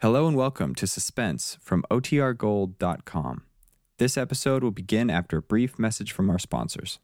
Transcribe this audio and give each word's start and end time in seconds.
Hello 0.00 0.28
and 0.28 0.36
welcome 0.36 0.76
to 0.76 0.86
Suspense 0.86 1.58
from 1.60 1.84
OTRGold.com. 1.90 3.42
This 3.98 4.16
episode 4.16 4.62
will 4.62 4.70
begin 4.70 5.10
after 5.10 5.38
a 5.38 5.42
brief 5.42 5.76
message 5.76 6.12
from 6.12 6.30
our 6.30 6.38
sponsors. 6.38 7.00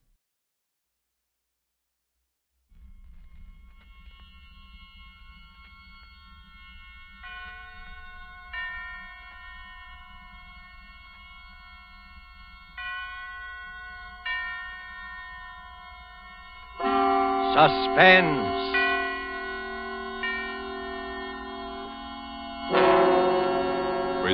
Suspense. 17.56 18.53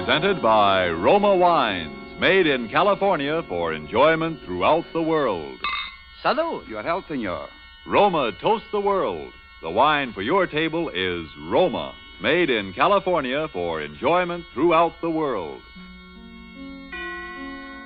Presented 0.01 0.41
by 0.41 0.89
Roma 0.89 1.37
Wines, 1.37 1.95
made 2.19 2.47
in 2.47 2.71
California 2.71 3.43
for 3.47 3.75
enjoyment 3.75 4.41
throughout 4.47 4.87
the 4.95 5.03
world. 5.03 5.61
Salud. 6.25 6.67
Your 6.67 6.83
health, 6.83 7.05
senor. 7.07 7.47
Roma 7.87 8.33
toast 8.41 8.65
the 8.73 8.81
world. 8.81 9.31
The 9.61 9.69
wine 9.69 10.15
for 10.15 10.23
your 10.23 10.47
table 10.47 10.89
is 10.89 11.27
Roma, 11.39 11.95
made 12.23 12.49
in 12.49 12.73
California 12.73 13.47
for 13.53 13.83
enjoyment 13.83 14.47
throughout 14.55 14.95
the 15.03 15.11
world. 15.11 15.61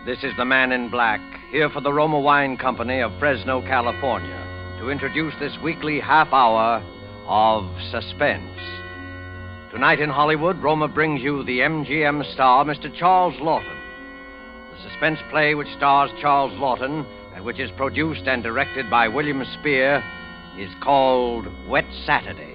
This 0.06 0.22
is 0.22 0.32
the 0.38 0.44
man 0.44 0.70
in 0.70 0.90
black, 0.90 1.20
here 1.50 1.68
for 1.68 1.80
the 1.80 1.92
Roma 1.92 2.20
Wine 2.20 2.56
Company 2.56 3.00
of 3.00 3.10
Fresno, 3.18 3.60
California, 3.62 4.78
to 4.78 4.88
introduce 4.88 5.34
this 5.40 5.58
weekly 5.64 5.98
half 5.98 6.28
hour 6.32 6.80
of 7.26 7.68
suspense. 7.90 8.83
Tonight 9.74 9.98
in 9.98 10.08
Hollywood, 10.08 10.62
Roma 10.62 10.86
brings 10.86 11.20
you 11.20 11.42
the 11.42 11.58
MGM 11.58 12.32
star, 12.32 12.64
Mr. 12.64 12.96
Charles 12.96 13.34
Laughton. 13.40 13.76
The 14.70 14.88
suspense 14.88 15.18
play 15.32 15.56
which 15.56 15.66
stars 15.76 16.12
Charles 16.20 16.52
Laughton 16.52 17.04
and 17.34 17.44
which 17.44 17.58
is 17.58 17.72
produced 17.72 18.28
and 18.28 18.40
directed 18.40 18.88
by 18.88 19.08
William 19.08 19.42
Spier 19.58 20.00
is 20.56 20.70
called 20.80 21.48
Wet 21.68 21.86
Saturday. 22.06 22.54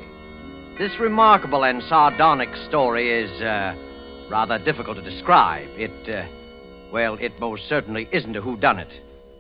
This 0.78 0.98
remarkable 0.98 1.66
and 1.66 1.84
sardonic 1.90 2.56
story 2.70 3.12
is 3.12 3.42
uh, 3.42 3.76
rather 4.32 4.58
difficult 4.58 4.96
to 4.96 5.04
describe. 5.04 5.68
It, 5.76 6.10
uh, 6.10 6.26
well, 6.90 7.18
it 7.20 7.38
most 7.38 7.68
certainly 7.68 8.08
isn't 8.14 8.38
a 8.38 8.42
whodunit, 8.42 8.94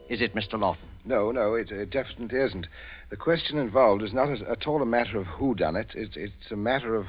is 0.10 0.20
it, 0.20 0.36
Mr. 0.36 0.56
Laughton? 0.56 0.90
No, 1.06 1.32
no, 1.32 1.54
it, 1.54 1.72
it 1.72 1.92
definitely 1.92 2.40
isn't. 2.40 2.68
The 3.10 3.16
question 3.16 3.58
involved 3.58 4.04
is 4.04 4.12
not 4.12 4.30
at, 4.30 4.68
all 4.68 4.82
a 4.82 4.86
matter 4.86 5.18
of 5.18 5.28
who 5.28 5.56
done 5.56 5.78
it. 5.78 5.88
It's, 5.96 6.18
it's 6.18 6.52
a 6.52 6.58
matter 6.58 6.96
of 6.96 7.06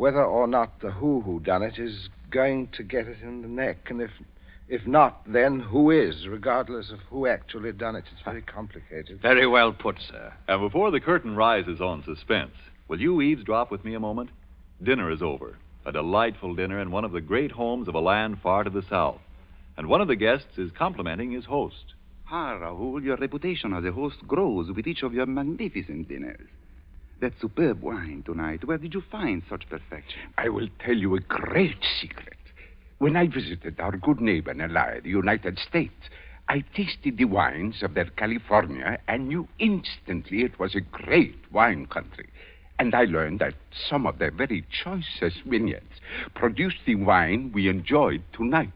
whether 0.00 0.24
or 0.24 0.46
not 0.46 0.80
the 0.80 0.90
who 0.90 1.20
who 1.20 1.38
done 1.40 1.62
it 1.62 1.78
is 1.78 2.08
going 2.30 2.66
to 2.68 2.82
get 2.82 3.06
it 3.06 3.18
in 3.22 3.42
the 3.42 3.48
neck, 3.48 3.76
and 3.90 4.00
if 4.00 4.10
if 4.66 4.86
not, 4.86 5.20
then 5.30 5.60
who 5.60 5.90
is, 5.90 6.26
regardless 6.26 6.90
of 6.90 7.00
who 7.10 7.26
actually 7.26 7.72
done 7.72 7.96
it. 7.96 8.04
It's 8.10 8.22
very 8.24 8.40
complicated. 8.40 9.20
Very 9.20 9.46
well 9.46 9.72
put, 9.74 9.96
sir. 10.00 10.32
And 10.48 10.62
before 10.62 10.90
the 10.90 11.00
curtain 11.00 11.36
rises 11.36 11.82
on 11.82 12.02
suspense, 12.04 12.54
will 12.88 12.98
you 12.98 13.20
eavesdrop 13.20 13.70
with 13.70 13.84
me 13.84 13.92
a 13.92 14.00
moment? 14.00 14.30
Dinner 14.82 15.10
is 15.10 15.20
over. 15.20 15.56
A 15.84 15.92
delightful 15.92 16.54
dinner 16.54 16.80
in 16.80 16.90
one 16.90 17.04
of 17.04 17.12
the 17.12 17.20
great 17.20 17.50
homes 17.50 17.86
of 17.86 17.94
a 17.94 18.00
land 18.00 18.38
far 18.42 18.64
to 18.64 18.70
the 18.70 18.84
south. 18.88 19.20
And 19.76 19.86
one 19.86 20.00
of 20.00 20.08
the 20.08 20.16
guests 20.16 20.56
is 20.56 20.70
complimenting 20.78 21.32
his 21.32 21.44
host. 21.44 21.92
Ah, 22.30 22.52
Raoul, 22.52 23.02
your 23.02 23.16
reputation 23.16 23.74
as 23.74 23.84
a 23.84 23.92
host 23.92 24.26
grows 24.26 24.70
with 24.70 24.86
each 24.86 25.02
of 25.02 25.12
your 25.12 25.26
magnificent 25.26 26.08
dinners. 26.08 26.48
That 27.20 27.38
superb 27.38 27.82
wine 27.82 28.22
tonight, 28.24 28.64
where 28.64 28.78
did 28.78 28.94
you 28.94 29.02
find 29.12 29.42
such 29.50 29.68
perfection? 29.68 30.20
I 30.38 30.48
will 30.48 30.68
tell 30.78 30.96
you 30.96 31.14
a 31.14 31.20
great 31.20 31.84
secret. 32.00 32.38
When 32.96 33.14
I 33.14 33.26
visited 33.26 33.78
our 33.78 33.94
good 33.96 34.22
neighbor 34.22 34.52
and 34.52 34.62
ally, 34.62 35.00
the 35.00 35.10
United 35.10 35.58
States, 35.58 36.08
I 36.48 36.64
tasted 36.74 37.18
the 37.18 37.26
wines 37.26 37.82
of 37.82 37.92
their 37.92 38.06
California 38.06 38.98
and 39.06 39.28
knew 39.28 39.46
instantly 39.58 40.44
it 40.44 40.58
was 40.58 40.74
a 40.74 40.80
great 40.80 41.36
wine 41.52 41.86
country. 41.86 42.30
And 42.78 42.94
I 42.94 43.04
learned 43.04 43.40
that 43.40 43.54
some 43.88 44.06
of 44.06 44.18
their 44.18 44.30
very 44.30 44.64
choicest 44.82 45.42
vineyards 45.44 46.00
produced 46.34 46.78
the 46.86 46.94
wine 46.94 47.52
we 47.52 47.68
enjoyed 47.68 48.22
tonight. 48.32 48.72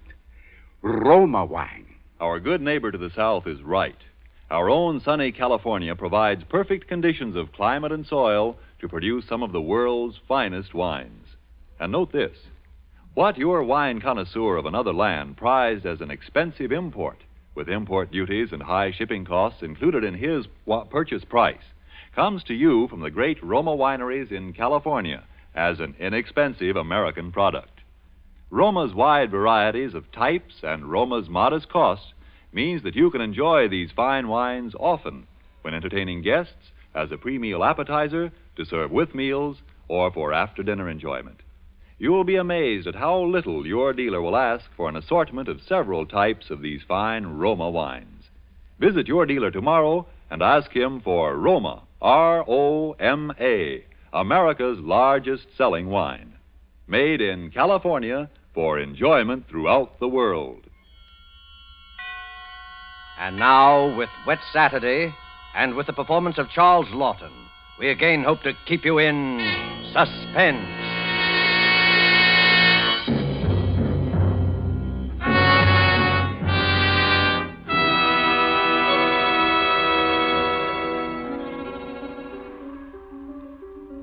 Roma 0.82 1.46
wine. 1.46 1.86
Our 2.20 2.40
good 2.40 2.60
neighbor 2.60 2.92
to 2.92 2.98
the 2.98 3.10
south 3.16 3.46
is 3.46 3.62
right. 3.62 3.96
Our 4.50 4.68
own 4.68 5.00
sunny 5.00 5.32
California 5.32 5.96
provides 5.96 6.44
perfect 6.44 6.86
conditions 6.86 7.34
of 7.34 7.52
climate 7.52 7.92
and 7.92 8.06
soil 8.06 8.58
to 8.80 8.88
produce 8.88 9.26
some 9.26 9.42
of 9.42 9.52
the 9.52 9.60
world's 9.60 10.18
finest 10.28 10.74
wines. 10.74 11.26
And 11.80 11.92
note 11.92 12.12
this 12.12 12.36
what 13.14 13.38
your 13.38 13.62
wine 13.62 14.00
connoisseur 14.00 14.56
of 14.56 14.66
another 14.66 14.92
land 14.92 15.36
prized 15.36 15.86
as 15.86 16.00
an 16.00 16.10
expensive 16.10 16.72
import, 16.72 17.18
with 17.54 17.68
import 17.68 18.10
duties 18.10 18.50
and 18.52 18.62
high 18.62 18.90
shipping 18.90 19.24
costs 19.24 19.62
included 19.62 20.02
in 20.04 20.14
his 20.14 20.46
purchase 20.90 21.24
price, 21.24 21.62
comes 22.14 22.42
to 22.44 22.54
you 22.54 22.88
from 22.88 23.00
the 23.00 23.10
great 23.10 23.42
Roma 23.42 23.74
wineries 23.76 24.30
in 24.30 24.52
California 24.52 25.22
as 25.54 25.80
an 25.80 25.94
inexpensive 25.98 26.76
American 26.76 27.32
product. 27.32 27.80
Roma's 28.50 28.92
wide 28.92 29.30
varieties 29.30 29.94
of 29.94 30.10
types 30.12 30.56
and 30.62 30.90
Roma's 30.90 31.28
modest 31.28 31.68
cost 31.68 32.12
means 32.54 32.82
that 32.84 32.96
you 32.96 33.10
can 33.10 33.20
enjoy 33.20 33.68
these 33.68 33.90
fine 33.90 34.28
wines 34.28 34.74
often 34.78 35.26
when 35.62 35.74
entertaining 35.74 36.22
guests 36.22 36.70
as 36.94 37.10
a 37.10 37.18
pre 37.18 37.38
meal 37.38 37.64
appetizer, 37.64 38.30
to 38.56 38.64
serve 38.64 38.90
with 38.90 39.14
meals, 39.14 39.58
or 39.88 40.12
for 40.12 40.32
after 40.32 40.62
dinner 40.62 40.88
enjoyment. 40.88 41.40
You 41.98 42.12
will 42.12 42.24
be 42.24 42.36
amazed 42.36 42.86
at 42.86 42.94
how 42.94 43.20
little 43.22 43.66
your 43.66 43.92
dealer 43.92 44.22
will 44.22 44.36
ask 44.36 44.64
for 44.76 44.88
an 44.88 44.96
assortment 44.96 45.48
of 45.48 45.62
several 45.62 46.06
types 46.06 46.50
of 46.50 46.60
these 46.60 46.82
fine 46.86 47.26
Roma 47.26 47.70
wines. 47.70 48.24
Visit 48.78 49.06
your 49.06 49.26
dealer 49.26 49.50
tomorrow 49.50 50.06
and 50.30 50.42
ask 50.42 50.70
him 50.70 51.00
for 51.00 51.36
Roma, 51.36 51.82
R 52.00 52.44
O 52.46 52.92
M 52.92 53.32
A, 53.40 53.84
America's 54.12 54.78
largest 54.78 55.46
selling 55.56 55.88
wine. 55.88 56.34
Made 56.86 57.20
in 57.20 57.50
California 57.50 58.28
for 58.52 58.78
enjoyment 58.78 59.48
throughout 59.48 59.98
the 59.98 60.08
world. 60.08 60.63
And 63.18 63.36
now, 63.36 63.96
with 63.96 64.10
Wet 64.26 64.40
Saturday 64.52 65.14
and 65.54 65.76
with 65.76 65.86
the 65.86 65.92
performance 65.92 66.36
of 66.36 66.48
Charles 66.48 66.88
Laughton, 66.88 67.32
we 67.78 67.90
again 67.90 68.24
hope 68.24 68.42
to 68.42 68.52
keep 68.66 68.84
you 68.84 68.98
in 68.98 69.38
suspense. 69.92 70.66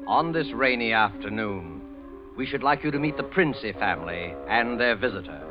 On 0.07 0.31
this 0.31 0.51
rainy 0.53 0.93
afternoon, 0.93 1.81
we 2.37 2.45
should 2.45 2.63
like 2.63 2.83
you 2.83 2.91
to 2.91 2.99
meet 2.99 3.17
the 3.17 3.23
Princey 3.23 3.73
family 3.73 4.33
and 4.47 4.79
their 4.79 4.95
visitor. 4.95 5.43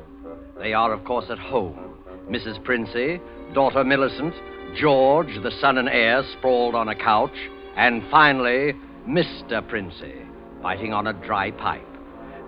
They 0.58 0.72
are, 0.72 0.92
of 0.92 1.04
course, 1.04 1.26
at 1.28 1.38
home. 1.38 1.94
Mrs. 2.30 2.62
Princey, 2.62 3.20
daughter 3.54 3.84
Millicent, 3.84 4.34
George, 4.76 5.42
the 5.42 5.50
son 5.60 5.78
and 5.78 5.88
heir, 5.88 6.22
sprawled 6.38 6.74
on 6.74 6.88
a 6.88 6.94
couch, 6.94 7.36
and 7.76 8.02
finally, 8.10 8.74
Mr. 9.08 9.66
Princey, 9.68 10.14
biting 10.62 10.92
on 10.92 11.06
a 11.06 11.12
dry 11.12 11.50
pipe. 11.50 11.86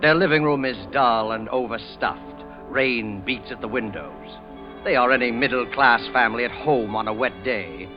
Their 0.01 0.15
living 0.15 0.43
room 0.43 0.65
is 0.65 0.77
dull 0.91 1.31
and 1.31 1.49
overstuffed. 1.49 2.43
Rain 2.69 3.21
beats 3.25 3.51
at 3.51 3.61
the 3.61 3.67
windows. 3.67 4.29
They 4.83 4.95
are 4.95 5.11
any 5.11 5.31
middle 5.31 5.65
class 5.73 6.01
family 6.11 6.45
at 6.45 6.51
home 6.51 6.95
on 6.95 7.07
a 7.07 7.13
wet 7.13 7.43
day, 7.43 7.87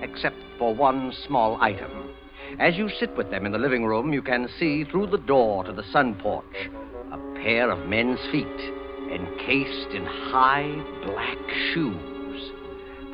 except 0.00 0.36
for 0.58 0.74
one 0.74 1.12
small 1.26 1.60
item. 1.60 2.10
As 2.58 2.76
you 2.76 2.88
sit 2.88 3.16
with 3.16 3.30
them 3.30 3.46
in 3.46 3.52
the 3.52 3.58
living 3.58 3.84
room, 3.84 4.12
you 4.12 4.22
can 4.22 4.48
see 4.58 4.84
through 4.84 5.08
the 5.08 5.18
door 5.18 5.64
to 5.64 5.72
the 5.72 5.84
sun 5.92 6.14
porch 6.16 6.70
a 7.12 7.18
pair 7.36 7.70
of 7.70 7.88
men's 7.88 8.20
feet 8.30 8.72
encased 9.10 9.94
in 9.94 10.04
high 10.04 10.72
black 11.04 11.38
shoes. 11.72 12.13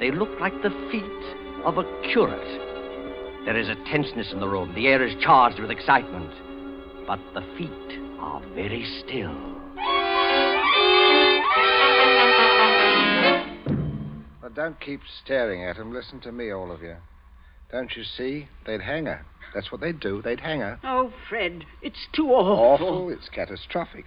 They 0.00 0.10
look 0.10 0.40
like 0.40 0.54
the 0.62 0.70
feet 0.90 1.64
of 1.66 1.76
a 1.76 1.84
curate. 2.10 3.44
There 3.44 3.58
is 3.58 3.68
a 3.68 3.74
tenseness 3.90 4.32
in 4.32 4.40
the 4.40 4.48
room. 4.48 4.74
The 4.74 4.86
air 4.86 5.06
is 5.06 5.14
charged 5.22 5.60
with 5.60 5.70
excitement. 5.70 6.32
But 7.06 7.20
the 7.34 7.42
feet 7.58 8.00
are 8.18 8.40
very 8.54 8.82
still. 9.00 9.36
But 14.40 14.54
don't 14.54 14.80
keep 14.80 15.00
staring 15.22 15.64
at 15.64 15.76
him. 15.76 15.92
Listen 15.92 16.18
to 16.20 16.32
me, 16.32 16.50
all 16.50 16.72
of 16.72 16.80
you. 16.80 16.96
Don't 17.70 17.94
you 17.94 18.02
see? 18.02 18.48
They'd 18.64 18.80
hang 18.80 19.04
her. 19.04 19.26
That's 19.54 19.70
what 19.70 19.82
they'd 19.82 20.00
do. 20.00 20.22
They'd 20.22 20.40
hang 20.40 20.60
her. 20.60 20.80
Oh, 20.82 21.12
Fred, 21.28 21.66
it's 21.82 22.08
too 22.14 22.28
awful. 22.28 22.86
Awful. 22.86 23.10
It's 23.10 23.28
catastrophic. 23.28 24.06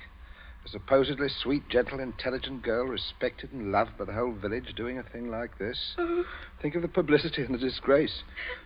A 0.66 0.70
supposedly 0.70 1.28
sweet, 1.28 1.68
gentle, 1.70 2.00
intelligent 2.00 2.64
girl, 2.64 2.86
respected 2.86 3.52
and 3.52 3.72
loved 3.72 3.98
by 3.98 4.06
the 4.06 4.14
whole 4.14 4.32
village, 4.34 4.74
doing 4.76 4.98
a 4.98 5.04
thing 5.04 5.30
like 5.30 5.58
this. 5.58 5.96
Oh. 5.98 6.24
Think 6.62 6.76
of 6.76 6.82
the 6.82 6.88
publicity 6.88 7.44
and 7.44 7.54
the 7.54 7.60
disgrace. 7.60 8.24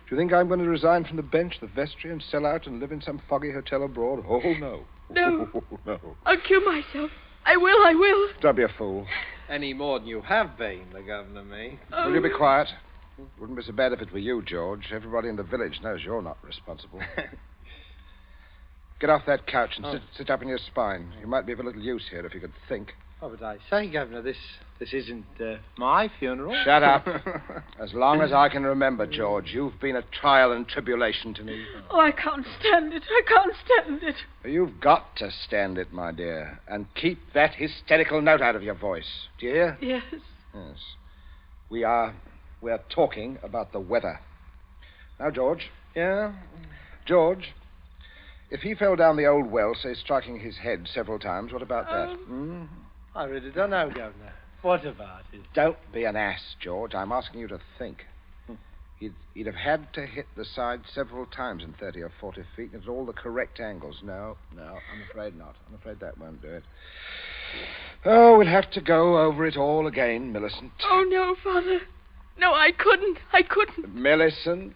Do 0.08 0.14
you 0.14 0.20
think 0.20 0.32
I'm 0.32 0.48
going 0.48 0.60
to 0.60 0.68
resign 0.68 1.04
from 1.04 1.16
the 1.16 1.22
bench, 1.22 1.54
the 1.60 1.66
vestry, 1.66 2.10
and 2.10 2.22
sell 2.22 2.46
out 2.46 2.66
and 2.66 2.78
live 2.78 2.92
in 2.92 3.02
some 3.02 3.20
foggy 3.28 3.52
hotel 3.52 3.82
abroad? 3.82 4.24
Oh, 4.28 4.40
no. 4.60 4.84
No. 5.10 5.48
no. 5.52 5.62
Oh, 6.04 6.16
I'll 6.26 6.40
kill 6.40 6.60
myself. 6.60 7.10
I 7.44 7.56
will, 7.56 7.86
I 7.86 7.94
will. 7.94 8.28
Don't 8.40 8.56
be 8.56 8.62
a 8.62 8.68
fool. 8.68 9.06
Any 9.48 9.72
more 9.72 9.98
than 9.98 10.06
you 10.06 10.20
have 10.20 10.58
been, 10.58 10.84
the 10.92 11.00
governor 11.00 11.42
me. 11.42 11.78
Will 11.90 12.14
you 12.14 12.20
be 12.20 12.30
oh. 12.32 12.36
quiet? 12.36 12.68
Wouldn't 13.40 13.58
be 13.58 13.64
so 13.64 13.72
bad 13.72 13.92
if 13.92 14.00
it 14.00 14.12
were 14.12 14.18
you, 14.18 14.42
George. 14.42 14.92
Everybody 14.92 15.28
in 15.28 15.36
the 15.36 15.42
village 15.42 15.80
knows 15.82 16.00
you're 16.04 16.22
not 16.22 16.38
responsible. 16.44 17.00
Get 19.00 19.10
off 19.10 19.22
that 19.26 19.46
couch 19.46 19.70
and 19.76 19.86
sit, 19.92 20.02
sit 20.16 20.30
up 20.30 20.42
in 20.42 20.48
your 20.48 20.58
spine. 20.58 21.12
You 21.20 21.26
might 21.26 21.46
be 21.46 21.52
of 21.52 21.60
a 21.60 21.62
little 21.62 21.82
use 21.82 22.04
here 22.10 22.24
if 22.26 22.34
you 22.34 22.40
could 22.40 22.52
think. 22.68 22.94
Oh, 23.20 23.28
but 23.28 23.42
I 23.42 23.58
say, 23.68 23.90
Governor, 23.90 24.22
this 24.22 24.36
this 24.78 24.92
isn't 24.92 25.26
uh, 25.40 25.56
my 25.76 26.08
funeral. 26.20 26.54
Shut 26.64 26.84
up. 26.84 27.06
as 27.80 27.92
long 27.92 28.20
as 28.20 28.32
I 28.32 28.48
can 28.48 28.62
remember, 28.62 29.06
George, 29.06 29.50
you've 29.52 29.80
been 29.80 29.96
a 29.96 30.02
trial 30.02 30.52
and 30.52 30.68
tribulation 30.68 31.34
to 31.34 31.42
me. 31.42 31.64
Oh, 31.90 31.98
I 31.98 32.12
can't 32.12 32.46
stand 32.60 32.92
it. 32.92 33.02
I 33.08 33.22
can't 33.26 33.54
stand 33.64 34.02
it. 34.04 34.14
You've 34.48 34.80
got 34.80 35.16
to 35.16 35.30
stand 35.46 35.78
it, 35.78 35.92
my 35.92 36.12
dear, 36.12 36.60
and 36.68 36.86
keep 36.94 37.18
that 37.34 37.54
hysterical 37.54 38.22
note 38.22 38.40
out 38.40 38.54
of 38.54 38.62
your 38.62 38.76
voice. 38.76 39.28
Do 39.40 39.46
you 39.46 39.52
hear? 39.52 39.78
Yes. 39.80 40.02
Yes. 40.54 40.78
We 41.68 41.82
are 41.82 42.14
we're 42.60 42.80
talking 42.88 43.38
about 43.42 43.72
the 43.72 43.80
weather. 43.80 44.20
Now, 45.18 45.30
George. 45.30 45.70
Yeah? 45.94 46.32
George, 47.06 47.54
if 48.50 48.60
he 48.60 48.74
fell 48.74 48.96
down 48.96 49.16
the 49.16 49.26
old 49.26 49.50
well, 49.50 49.74
say 49.74 49.94
striking 49.94 50.40
his 50.40 50.56
head 50.58 50.88
several 50.92 51.18
times, 51.18 51.52
what 51.52 51.62
about 51.62 51.86
that? 51.86 52.08
Um, 52.10 52.18
Hmm? 52.18 53.18
I 53.18 53.24
really 53.24 53.50
don't 53.50 53.70
know, 53.70 53.88
Governor. 53.88 54.32
What 54.62 54.84
about 54.84 55.22
it? 55.32 55.40
Don't 55.54 55.76
be 55.92 56.04
an 56.04 56.16
ass, 56.16 56.56
George. 56.60 56.94
I'm 56.94 57.12
asking 57.12 57.40
you 57.40 57.48
to 57.48 57.60
think. 57.78 58.04
He'd, 58.98 59.14
he'd 59.34 59.46
have 59.46 59.54
had 59.54 59.92
to 59.92 60.06
hit 60.06 60.26
the 60.36 60.44
side 60.44 60.80
several 60.92 61.24
times 61.24 61.62
in 61.62 61.72
30 61.74 62.02
or 62.02 62.10
40 62.20 62.42
feet 62.56 62.72
and 62.72 62.82
at 62.82 62.88
all 62.88 63.06
the 63.06 63.12
correct 63.12 63.60
angles. 63.60 64.00
No, 64.02 64.36
no, 64.56 64.62
I'm 64.64 65.02
afraid 65.08 65.36
not. 65.38 65.54
I'm 65.68 65.76
afraid 65.76 66.00
that 66.00 66.18
won't 66.18 66.42
do 66.42 66.48
it. 66.48 66.64
Oh, 68.04 68.38
we'll 68.38 68.48
have 68.48 68.70
to 68.72 68.80
go 68.80 69.20
over 69.20 69.46
it 69.46 69.56
all 69.56 69.86
again, 69.86 70.32
Millicent. 70.32 70.72
Oh, 70.84 71.06
no, 71.08 71.36
Father. 71.44 71.80
No, 72.38 72.52
I 72.54 72.72
couldn't. 72.76 73.18
I 73.32 73.42
couldn't. 73.42 73.94
Millicent, 73.94 74.74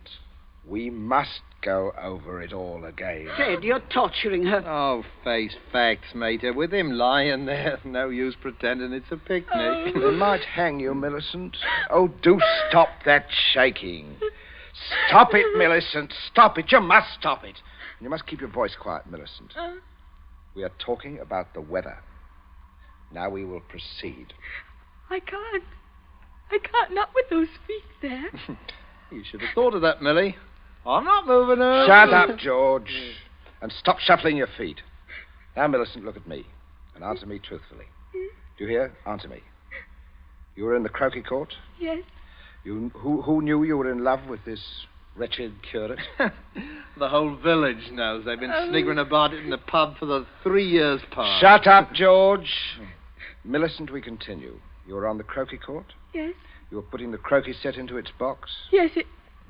we 0.67 0.89
must 0.89 1.41
go 1.63 1.93
over 2.01 2.43
it 2.43 2.53
all 2.53 2.85
again. 2.85 3.29
Ted, 3.37 3.63
you're 3.63 3.81
torturing 3.93 4.45
her. 4.45 4.63
Oh, 4.67 5.05
face 5.25 5.55
facts, 5.73 6.09
mater. 6.15 6.53
With 6.53 6.73
him 6.73 6.91
lying 6.91 7.47
there, 7.47 7.79
no 7.85 8.09
use 8.09 8.35
pretending 8.41 8.93
it's 8.93 9.11
a 9.11 9.17
picnic. 9.17 9.95
They 9.95 10.11
might 10.11 10.43
hang 10.45 10.81
you, 10.81 10.95
Millicent. 10.95 11.57
Oh, 11.91 12.09
do 12.23 12.39
stop 12.69 12.89
that 13.07 13.27
shaking. 13.53 14.17
Stop 15.09 15.31
it, 15.33 15.47
Millicent. 15.57 16.13
Stop 16.31 16.59
it. 16.59 16.71
You 16.73 16.81
must 16.81 17.09
stop 17.19 17.45
it. 17.45 17.57
And 17.99 18.03
you 18.03 18.11
must 18.11 18.27
keep 18.27 18.41
your 18.41 18.51
voice 18.51 18.75
quiet, 18.79 19.11
Millicent. 19.11 19.55
Uh, 19.57 19.75
We 20.55 20.65
are 20.65 20.73
talking 20.85 21.19
about 21.19 21.55
the 21.55 21.61
weather. 21.61 21.99
Now 23.13 23.29
we 23.31 23.45
will 23.45 23.61
proceed. 23.61 24.33
I 25.11 25.21
can't. 25.21 25.65
I 26.51 26.59
can't, 26.59 26.95
not 26.95 27.11
with 27.15 27.27
those 27.31 27.49
feet 27.67 27.83
there. 28.03 28.31
you 29.11 29.23
should 29.31 29.41
have 29.41 29.51
thought 29.55 29.75
of 29.75 29.83
that, 29.83 30.03
Millie. 30.03 30.37
I'm 30.87 31.05
not 31.05 31.27
moving 31.27 31.59
her. 31.59 31.87
Shut 31.87 32.13
up, 32.13 32.39
George. 32.39 32.93
And 33.61 33.73
stop 33.79 33.99
shuffling 34.01 34.37
your 34.37 34.49
feet. 34.59 34.81
Now, 35.57 35.69
Millicent, 35.69 36.05
look 36.05 36.17
at 36.17 36.27
me 36.27 36.47
and 36.95 37.05
answer 37.05 37.27
me 37.27 37.39
truthfully. 37.39 37.85
Do 38.13 38.65
you 38.65 38.71
hear? 38.71 38.93
Answer 39.07 39.29
me. 39.29 39.41
You 40.57 40.65
were 40.65 40.77
in 40.77 40.83
the 40.83 40.89
croquet 40.89 41.23
court? 41.23 41.55
Yes. 41.81 42.03
You, 42.65 42.91
who, 42.95 43.23
who 43.23 43.43
knew 43.43 43.63
you 43.65 43.77
were 43.77 43.91
in 43.91 44.05
love 44.05 44.21
with 44.29 44.45
this 44.45 44.61
wretched 45.17 45.55
curate? 45.69 45.99
the 46.99 47.09
whole 47.09 47.37
village 47.37 47.91
knows. 47.93 48.25
They've 48.25 48.39
been 48.39 48.53
sniggering 48.69 48.99
about 48.99 49.33
it 49.33 49.43
in 49.45 49.51
the 49.51 49.59
pub 49.59 49.97
for 49.99 50.07
the 50.07 50.27
three 50.43 50.69
years 50.69 51.01
past. 51.11 51.41
Shut 51.41 51.67
up, 51.67 51.93
George. 51.93 52.51
Millicent, 53.45 53.91
we 53.91 54.01
continue. 54.01 54.59
You 54.87 54.95
were 54.95 55.07
on 55.07 55.19
the 55.19 55.25
croquet 55.25 55.59
court? 55.59 55.87
Yes. 56.13 56.35
You 56.71 56.77
were 56.79 56.83
putting 56.83 57.11
the 57.11 57.19
croquet 57.19 57.55
set 57.63 57.77
into 57.77 57.97
its 57.97 58.11
box? 58.19 58.51
Yes, 58.71 58.91
it, 58.97 59.07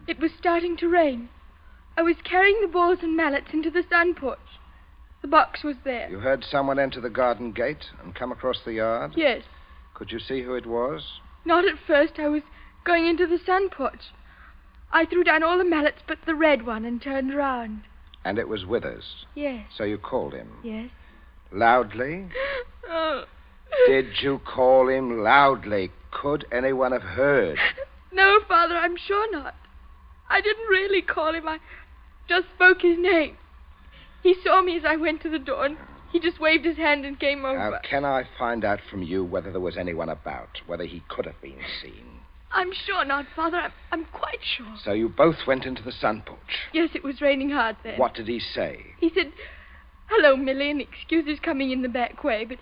it 0.07 0.19
was 0.19 0.31
starting 0.39 0.77
to 0.79 0.89
rain. 0.89 1.29
I 1.97 2.03
was 2.03 2.17
carrying 2.25 2.59
the 2.61 2.69
balls 2.69 2.99
and 3.03 3.17
mallets 3.17 3.49
into 3.53 3.71
the 3.71 3.85
sun 3.89 4.15
porch. 4.15 4.39
The 5.21 5.29
box 5.29 5.63
was 5.63 5.77
there. 5.85 6.11
You 6.11 6.19
heard 6.19 6.45
someone 6.45 6.79
enter 6.79 7.01
the 7.01 7.11
garden 7.11 7.53
gate 7.53 7.91
and 8.03 8.15
come 8.15 8.33
across 8.33 8.61
the 8.65 8.73
yard? 8.73 9.13
Yes. 9.15 9.43
Could 9.95 10.11
you 10.11 10.19
see 10.19 10.43
who 10.43 10.55
it 10.55 10.67
was? 10.67 11.21
Not 11.45 11.65
at 11.65 11.79
first. 11.87 12.19
I 12.19 12.29
was 12.29 12.43
going 12.85 13.07
into 13.07 13.27
the 13.27 13.39
sun 13.39 13.69
porch. 13.69 14.11
I 14.91 15.07
threw 15.07 15.23
down 15.23 15.43
all 15.43 15.59
the 15.59 15.65
mallets 15.65 16.03
but 16.07 16.19
the 16.27 16.35
red 16.35 16.67
one 16.67 16.85
and 16.85 17.01
turned 17.01 17.35
round. 17.35 17.83
And 18.25 18.39
it 18.39 18.49
was 18.49 18.67
Withers. 18.67 19.27
Yes. 19.35 19.67
So 19.77 19.85
you 19.85 19.99
called 19.99 20.33
him. 20.33 20.49
Yes. 20.65 20.91
Loudly? 21.53 22.29
Oh. 22.89 23.25
Did 23.87 24.07
you 24.23 24.41
call 24.45 24.89
him 24.89 25.23
loudly? 25.23 25.91
Could 26.11 26.47
anyone 26.53 26.93
have 26.93 27.03
heard? 27.03 27.59
No, 28.13 28.41
Father, 28.47 28.77
I'm 28.77 28.97
sure 28.97 29.31
not. 29.33 29.55
I 30.33 30.41
didn't 30.41 30.67
really 30.69 31.03
call 31.03 31.35
him. 31.35 31.47
I 31.47 31.59
just 32.27 32.47
spoke 32.55 32.81
his 32.81 32.99
name. 32.99 33.37
He 34.23 34.35
saw 34.43 34.63
me 34.63 34.79
as 34.79 34.85
I 34.87 34.97
went 34.97 35.21
to 35.23 35.31
the 35.31 35.39
door, 35.39 35.67
and 35.67 35.77
he 36.11 36.21
just 36.21 36.41
waved 36.41 36.65
his 36.65 36.79
hand 36.79 37.05
and 37.05 37.21
came 37.21 37.45
over. 37.45 37.71
Now, 37.71 37.79
can 37.89 38.05
I 38.07 38.27
find 38.39 38.65
out 38.65 38.81
from 38.91 39.03
you 39.03 39.25
whether 39.25 39.53
there 39.53 39.61
was 39.61 39.77
anyone 39.77 40.09
about, 40.09 40.63
whether 40.67 40.85
he 40.85 41.03
could 41.09 41.27
have 41.27 41.41
been 41.43 41.61
seen? 41.83 42.21
I'm 42.51 42.73
sure 42.73 43.05
not, 43.05 43.27
Father. 43.37 43.59
I'm, 43.59 43.73
I'm 43.91 44.05
quite 44.07 44.41
sure. 44.57 44.75
So 44.83 44.93
you 44.93 45.09
both 45.09 45.47
went 45.47 45.65
into 45.65 45.83
the 45.83 45.93
sun 45.93 46.23
porch. 46.25 46.39
Yes, 46.73 46.91
it 46.95 47.05
was 47.05 47.21
raining 47.21 47.51
hard 47.51 47.77
then. 47.83 47.99
What 47.99 48.15
did 48.15 48.29
he 48.29 48.41
say? 48.41 48.87
He 49.01 49.11
said, 49.15 49.33
Hello, 50.09 50.37
Millie, 50.37 50.71
and 50.71 50.81
excuse 50.81 51.27
his 51.27 51.41
coming 51.41 51.71
in 51.71 51.83
the 51.83 51.89
back 51.89 52.25
way, 52.25 52.45
but 52.45 52.59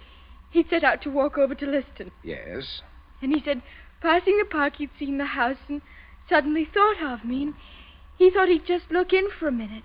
he'd 0.51 0.69
set 0.71 0.85
out 0.85 1.03
to 1.03 1.11
walk 1.11 1.39
over 1.39 1.55
to 1.55 1.67
Liston. 1.67 2.11
Yes. 2.25 2.83
And 3.23 3.33
he 3.33 3.43
said, 3.45 3.63
passing 4.01 4.39
the 4.39 4.45
park, 4.45 4.77
he'd 4.79 4.91
seen 4.99 5.19
the 5.19 5.25
house 5.25 5.59
and 5.69 5.83
suddenly 6.31 6.67
thought 6.73 7.03
of 7.03 7.25
me, 7.25 7.43
and 7.43 7.55
he 8.17 8.31
thought 8.31 8.49
he'd 8.49 8.67
just 8.67 8.91
look 8.91 9.13
in 9.13 9.29
for 9.39 9.49
a 9.49 9.53
minute. 9.53 9.85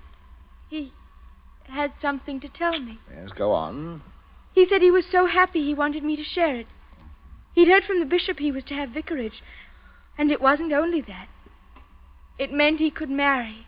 He 0.69 0.93
had 1.67 1.91
something 2.01 2.39
to 2.41 2.47
tell 2.47 2.79
me. 2.79 2.99
Yes, 3.11 3.29
go 3.35 3.51
on. 3.51 4.01
He 4.53 4.65
said 4.69 4.81
he 4.81 4.91
was 4.91 5.05
so 5.11 5.25
happy 5.25 5.63
he 5.63 5.73
wanted 5.73 6.03
me 6.03 6.15
to 6.15 6.23
share 6.23 6.55
it. 6.55 6.67
He'd 7.53 7.67
heard 7.67 7.83
from 7.83 7.99
the 7.99 8.05
bishop 8.05 8.39
he 8.39 8.51
was 8.51 8.63
to 8.65 8.73
have 8.73 8.89
vicarage, 8.89 9.41
and 10.17 10.31
it 10.31 10.41
wasn't 10.41 10.71
only 10.71 11.01
that. 11.01 11.27
It 12.37 12.51
meant 12.51 12.79
he 12.79 12.91
could 12.91 13.09
marry. 13.09 13.67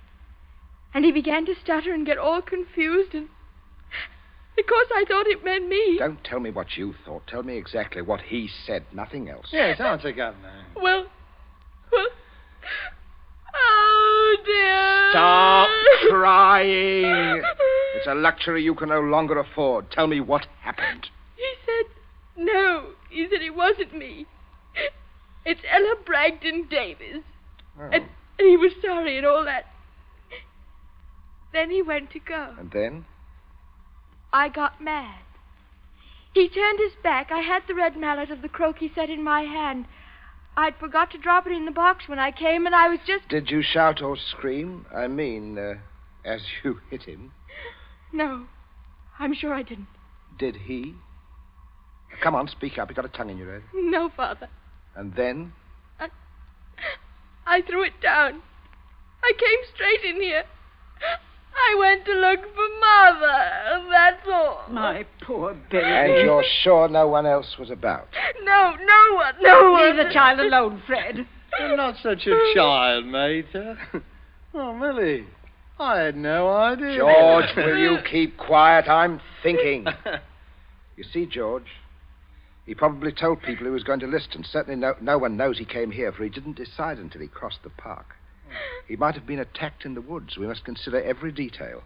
And 0.94 1.04
he 1.06 1.12
began 1.12 1.46
to 1.46 1.56
stutter 1.62 1.94
and 1.94 2.06
get 2.06 2.18
all 2.18 2.42
confused, 2.42 3.14
and 3.14 3.28
because 4.56 4.88
I 4.94 5.06
thought 5.08 5.28
it 5.28 5.44
meant 5.44 5.68
me. 5.68 5.98
Don't 6.00 6.24
tell 6.24 6.40
me 6.40 6.52
what 6.52 6.76
you 6.76 6.94
thought. 7.06 7.28
Tell 7.28 7.44
me 7.44 7.58
exactly 7.58 8.02
what 8.02 8.22
he 8.22 8.50
said, 8.66 8.86
nothing 8.94 9.30
else. 9.30 9.48
Yes, 9.52 9.80
answer, 9.80 10.12
Governor. 10.12 10.66
Well, 10.76 11.06
well. 11.92 12.08
Dear. 14.48 15.10
Stop 15.12 15.70
crying. 16.10 17.44
It's 17.96 18.08
a 18.08 18.16
luxury 18.16 18.64
you 18.64 18.76
can 18.76 18.90
no 18.90 19.02
longer 19.02 19.40
afford. 19.40 19.92
Tell 19.92 20.08
me 20.08 20.20
what 20.22 20.48
happened. 20.62 21.08
He 21.36 21.52
said, 21.66 21.92
no. 22.36 22.92
He 23.10 23.28
said 23.30 23.42
it 23.42 23.56
wasn't 23.56 23.96
me. 23.96 24.26
It's 25.46 25.62
Ella 25.72 25.96
Bragdon 26.06 26.68
Davis. 26.70 27.24
Oh. 27.80 27.84
And, 27.84 28.04
and 28.40 28.48
he 28.48 28.58
was 28.58 28.72
sorry 28.82 29.18
and 29.18 29.26
all 29.26 29.46
that. 29.46 29.66
Then 31.54 31.72
he 31.72 31.82
went 31.82 32.12
to 32.12 32.20
go. 32.20 32.54
And 32.60 32.72
then? 32.72 33.06
I 34.34 34.50
got 34.50 34.82
mad. 34.82 35.22
He 36.34 36.50
turned 36.50 36.80
his 36.80 36.92
back. 37.02 37.32
I 37.32 37.40
had 37.40 37.64
the 37.68 37.74
red 37.74 37.98
mallet 37.98 38.30
of 38.30 38.42
the 38.42 38.50
croquet 38.50 38.92
set 38.94 39.10
in 39.10 39.24
my 39.24 39.42
hand. 39.42 39.86
I'd 40.58 40.76
forgot 40.80 41.12
to 41.12 41.20
drop 41.20 41.46
it 41.46 41.54
in 41.54 41.66
the 41.66 41.72
box 41.72 42.10
when 42.10 42.18
I 42.18 42.32
came, 42.32 42.66
and 42.66 42.74
I 42.74 42.90
was 42.90 43.00
just. 43.06 43.30
Did 43.30 43.52
you 43.52 43.62
shout 43.62 44.02
or 44.02 44.18
scream? 44.18 44.88
I 44.94 45.08
mean, 45.08 45.58
uh, 45.60 45.76
as 46.26 46.42
you 46.64 46.82
hit 46.90 47.04
him. 47.04 47.32
No, 48.12 48.48
I'm 49.20 49.36
sure 49.36 49.54
I 49.54 49.62
didn't. 49.62 49.88
Did 50.40 50.56
he? 50.56 50.96
Come 52.24 52.34
on, 52.34 52.48
speak 52.48 52.80
up. 52.80 52.90
You've 52.90 52.96
got 52.96 53.06
a 53.06 53.10
tongue 53.10 53.30
in 53.30 53.38
your 53.38 53.54
head. 53.54 53.64
No, 53.76 54.10
Father. 54.10 54.50
And 54.96 55.14
then? 55.16 55.54
I, 56.00 56.10
I 57.46 57.62
threw 57.62 57.84
it 57.84 58.02
down. 58.02 58.42
I 59.24 59.32
came 59.38 59.60
straight 59.76 60.16
in 60.16 60.20
here. 60.20 60.44
I 61.58 61.76
went 61.80 62.06
to 62.06 62.14
look 62.14 62.42
for 62.54 62.68
Mother. 62.80 63.90
That's 63.90 64.28
all. 64.28 64.66
My 64.70 65.06
poor 65.22 65.56
baby. 65.72 65.84
And 65.86 66.26
you're 66.26 66.44
sure 66.64 66.88
no 66.88 67.08
one 67.08 67.26
else 67.26 67.56
was 67.60 67.70
about? 67.70 68.08
No, 68.44 68.76
no 68.76 69.16
one, 69.16 69.34
no 69.42 69.72
one. 69.72 69.98
Leave 69.98 70.08
the 70.08 70.14
child 70.14 70.40
alone, 70.40 70.82
Fred. 70.86 71.26
You're 71.60 71.78
not 71.78 71.96
such 72.02 72.28
a 72.28 72.54
child, 72.54 73.06
mater. 73.06 73.78
Oh, 74.54 74.74
Millie, 74.74 75.26
I 75.80 76.00
had 76.00 76.16
no 76.16 76.50
idea. 76.50 76.98
George, 76.98 77.56
will 77.56 77.78
you 77.78 77.98
keep 78.10 78.38
quiet? 78.38 78.88
I'm 78.88 79.20
thinking. 79.44 79.86
You 80.98 81.04
see, 81.04 81.28
George, 81.28 81.68
he 82.66 82.74
probably 82.74 83.12
told 83.12 83.44
people 83.44 83.68
he 83.68 83.72
was 83.72 83.84
going 83.84 84.00
to 84.00 84.08
Liston. 84.08 84.44
Certainly 84.44 84.80
no, 84.80 84.96
no 85.00 85.20
one 85.20 85.38
knows 85.38 85.60
he 85.60 85.66
came 85.66 85.92
here, 85.92 86.12
for 86.12 86.24
he 86.24 86.30
didn't 86.32 86.58
decide 86.58 86.98
until 86.98 87.22
he 87.22 87.28
crossed 87.28 87.62
the 87.64 87.70
park. 87.70 88.16
He 88.88 88.96
might 88.96 89.16
have 89.16 89.26
been 89.26 89.40
attacked 89.40 89.86
in 89.86 89.94
the 89.94 90.02
woods. 90.02 90.38
We 90.38 90.48
must 90.48 90.64
consider 90.64 91.02
every 91.02 91.32
detail. 91.32 91.84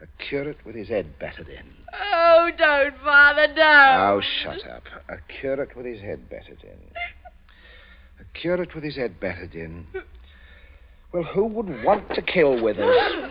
A 0.00 0.06
curate 0.22 0.58
with 0.64 0.74
his 0.74 0.88
head 0.88 1.18
battered 1.18 1.48
in. 1.48 1.72
Oh, 1.94 2.50
don't, 2.56 2.96
Father, 2.98 3.46
don't. 3.46 3.58
Oh, 3.58 4.20
shut 4.42 4.66
up. 4.66 4.84
A 5.08 5.16
curate 5.40 5.74
with 5.76 5.86
his 5.86 6.00
head 6.00 6.28
battered 6.28 6.62
in. 6.62 6.78
A 8.20 8.24
curate 8.38 8.74
with 8.74 8.84
his 8.84 8.96
head 8.96 9.18
battered 9.20 9.54
in. 9.54 9.86
Well, 11.12 11.22
who 11.24 11.46
would 11.46 11.82
want 11.84 12.08
to 12.14 12.22
kill 12.22 12.60
Withers? 12.62 12.94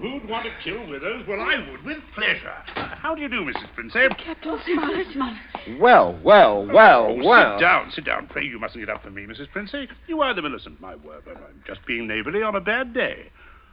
Who'd 0.00 0.28
want 0.28 0.44
to 0.44 0.50
kill 0.62 0.86
Withers? 0.88 1.26
Well, 1.26 1.40
I 1.40 1.70
would, 1.70 1.82
with 1.84 1.98
pleasure. 2.14 2.52
How 2.74 3.14
do 3.14 3.22
you 3.22 3.28
do, 3.28 3.40
Mrs. 3.42 3.72
Princey? 3.74 4.06
Captain 4.22 4.58
Smollett, 4.66 5.06
Smollett. 5.12 5.80
Well, 5.80 6.18
well, 6.22 6.66
well, 6.66 7.06
Oh, 7.10 7.24
well. 7.24 7.58
Sit 7.58 7.62
down, 7.64 7.90
sit 7.92 8.04
down. 8.04 8.26
Pray, 8.26 8.44
you 8.44 8.58
mustn't 8.58 8.84
get 8.84 8.94
up 8.94 9.02
for 9.02 9.10
me, 9.10 9.22
Mrs. 9.24 9.50
Princey. 9.50 9.88
You 10.06 10.20
are 10.20 10.34
the 10.34 10.42
Millicent, 10.42 10.80
my 10.80 10.94
word. 10.96 11.22
but 11.24 11.36
I'm 11.36 11.62
just 11.66 11.84
being 11.86 12.06
neighborly 12.06 12.42
on 12.42 12.54
a 12.54 12.60
bad 12.60 12.92
day. 12.92 13.30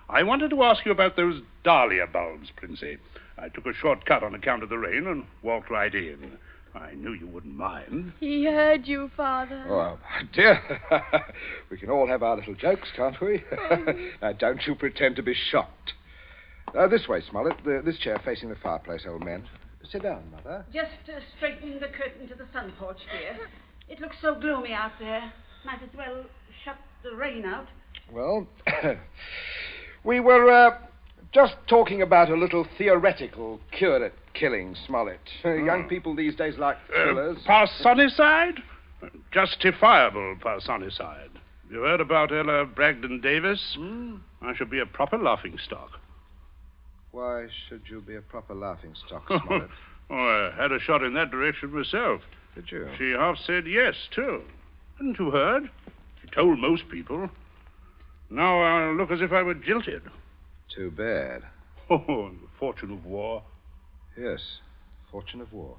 I 0.10 0.24
wanted 0.24 0.50
to 0.52 0.64
ask 0.64 0.86
you 0.86 0.92
about 0.92 1.16
those 1.18 1.42
dahlia 1.64 2.08
bulbs, 2.08 2.50
Princey. 2.56 2.98
I 3.38 3.50
took 3.50 3.66
a 3.66 3.74
short 3.74 4.06
cut 4.06 4.24
on 4.24 4.36
account 4.36 4.64
of 4.64 4.70
the 4.70 4.78
rain 4.78 5.08
and 5.08 5.26
walked 5.42 5.70
right 5.70 5.94
in. 5.94 6.38
I 6.74 6.94
knew 6.94 7.14
you 7.14 7.28
wouldn't 7.28 7.56
mind. 7.56 8.14
He 8.20 8.46
heard 8.46 8.88
you, 8.88 9.12
Father. 9.18 9.66
Oh, 9.70 9.98
my 10.02 10.28
dear. 10.34 10.60
we 11.70 11.78
can 11.78 11.90
all 11.90 12.08
have 12.08 12.24
our 12.24 12.38
little 12.38 12.56
jokes, 12.56 12.90
can't 12.96 13.20
we? 13.22 13.44
now, 14.22 14.32
don't 14.34 14.62
you 14.66 14.76
pretend 14.76 15.18
to 15.18 15.24
be 15.24 15.36
shocked. 15.52 15.94
Uh, 16.78 16.88
this 16.88 17.08
way, 17.08 17.22
Smollett. 17.30 17.64
The, 17.66 17.82
this 17.84 17.98
chair 17.98 18.22
facing 18.24 18.50
the 18.50 18.56
fireplace, 18.56 19.02
old 19.08 19.24
man. 19.24 19.48
Sit 19.92 20.04
down, 20.04 20.24
Mother. 20.32 20.66
Just 20.74 21.10
uh, 21.10 21.20
straightening 21.38 21.80
the 21.80 21.88
curtain 21.88 22.28
to 22.30 22.36
the 22.36 22.46
sun 22.54 22.72
porch, 22.80 23.00
dear. 23.12 23.48
It 23.90 24.00
looks 24.00 24.16
so 24.22 24.36
gloomy 24.40 24.72
out 24.72 24.92
there. 25.00 25.34
Might 25.66 25.84
as 25.84 25.90
well 25.98 26.24
shut 26.64 26.78
the 27.04 27.16
rain 27.16 27.46
out. 27.46 27.68
Well, 28.12 28.48
we 30.04 30.20
were 30.20 30.50
uh, 30.50 30.78
just 31.34 31.56
talking 31.68 32.02
about 32.02 32.30
a 32.30 32.36
little 32.36 32.68
theoretical 32.78 33.60
curate 33.72 34.14
killing, 34.34 34.76
Smollett. 34.88 35.20
Uh, 35.44 35.54
Young 35.54 35.88
people 35.88 36.16
these 36.16 36.36
days 36.36 36.56
like 36.58 36.78
thrillers. 36.88 37.38
Uh, 37.48 37.66
parsonicide? 37.84 38.60
Justifiable 39.32 40.36
parsonicide. 40.44 41.30
You 41.70 41.82
heard 41.82 42.02
about 42.02 42.32
Ella 42.32 42.66
Bragdon 42.66 43.22
Davis? 43.22 43.76
Hmm? 43.78 44.18
I 44.42 44.54
should 44.56 44.70
be 44.70 44.80
a 44.80 44.86
proper 44.86 45.18
laughing 45.18 45.58
stock. 45.66 45.92
Why 47.12 47.48
should 47.68 47.84
you 47.90 48.02
be 48.02 48.16
a 48.16 48.22
proper 48.22 48.54
laughing 48.54 48.94
stock, 49.06 49.24
Smollett? 49.28 49.70
oh, 50.10 50.52
I 50.54 50.62
had 50.62 50.72
a 50.72 50.80
shot 50.80 51.04
in 51.04 51.14
that 51.14 51.32
direction 51.32 51.74
myself. 51.74 52.22
Did 52.56 52.72
you? 52.72 52.90
She 52.98 53.12
half 53.12 53.38
said 53.46 53.66
yes, 53.68 53.96
too. 54.14 54.42
Hadn't 54.98 55.18
you 55.18 55.32
heard? 55.32 55.70
She 56.22 56.30
told 56.36 56.60
most 56.60 56.84
people. 56.90 57.30
Now 58.30 58.62
I 58.62 58.92
look 58.92 59.12
as 59.12 59.22
if 59.22 59.32
I 59.32 59.42
were 59.42 59.54
jilted. 59.54 60.02
Too 60.76 60.92
bad. 60.92 61.44
Oh, 61.90 62.30
the 62.30 62.48
fortune 62.58 62.92
of 62.94 63.06
war. 63.06 63.44
Yes, 64.18 64.40
fortune 65.12 65.42
of 65.42 65.52
war. 65.52 65.76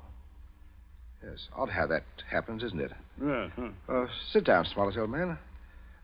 Yes, 1.24 1.48
odd 1.56 1.70
how 1.70 1.86
that 1.86 2.04
happens, 2.30 2.62
isn't 2.62 2.80
it? 2.82 2.90
Yeah, 3.24 3.48
huh. 3.56 3.68
Uh, 3.88 4.06
sit 4.30 4.44
down, 4.44 4.66
Smollett, 4.66 4.98
old 4.98 5.08
man. 5.08 5.38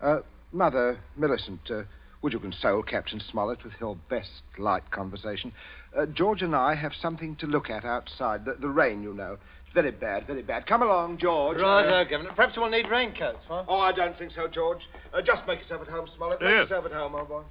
Uh, 0.01 0.21
Mother, 0.51 0.99
Millicent, 1.15 1.61
uh, 1.71 1.83
would 2.23 2.33
you 2.33 2.39
console 2.39 2.83
Captain 2.83 3.21
Smollett 3.31 3.63
with 3.65 3.75
your 3.81 3.97
best 4.09 4.31
light 4.57 4.91
conversation? 4.91 5.53
Uh, 5.95 6.07
George 6.07 6.41
and 6.41 6.57
I 6.57 6.75
have 6.75 6.93
something 7.03 7.37
to 7.37 7.47
look 7.47 7.69
at 7.69 7.85
outside. 7.85 8.47
The, 8.47 8.55
the 8.59 8.69
rain, 8.69 9.03
you 9.03 9.13
know. 9.13 9.37
It's 9.67 9.75
very 9.75 9.91
bad, 9.91 10.27
very 10.27 10.43
bad. 10.43 10.67
Come 10.67 10.81
along, 10.81 11.19
George. 11.19 11.59
Right, 11.59 11.85
Uh, 11.87 11.97
uh, 12.01 12.05
Governor. 12.05 12.31
Perhaps 12.35 12.57
we'll 12.57 12.71
need 12.71 12.89
raincoats, 12.91 13.45
huh? 13.47 13.65
Oh, 13.69 13.81
I 13.81 13.93
don't 13.93 14.17
think 14.17 14.33
so, 14.35 14.49
George. 14.49 14.81
Uh, 15.13 15.21
just 15.21 15.47
make 15.47 15.61
yourself 15.61 15.83
at 15.83 15.89
home, 15.89 16.09
Smollett. 16.17 16.41
Make 16.41 16.49
Yes. 16.51 16.63
yourself 16.71 16.87
at 16.87 16.93
home, 16.93 17.15
old 17.15 17.29
boy. 17.29 17.43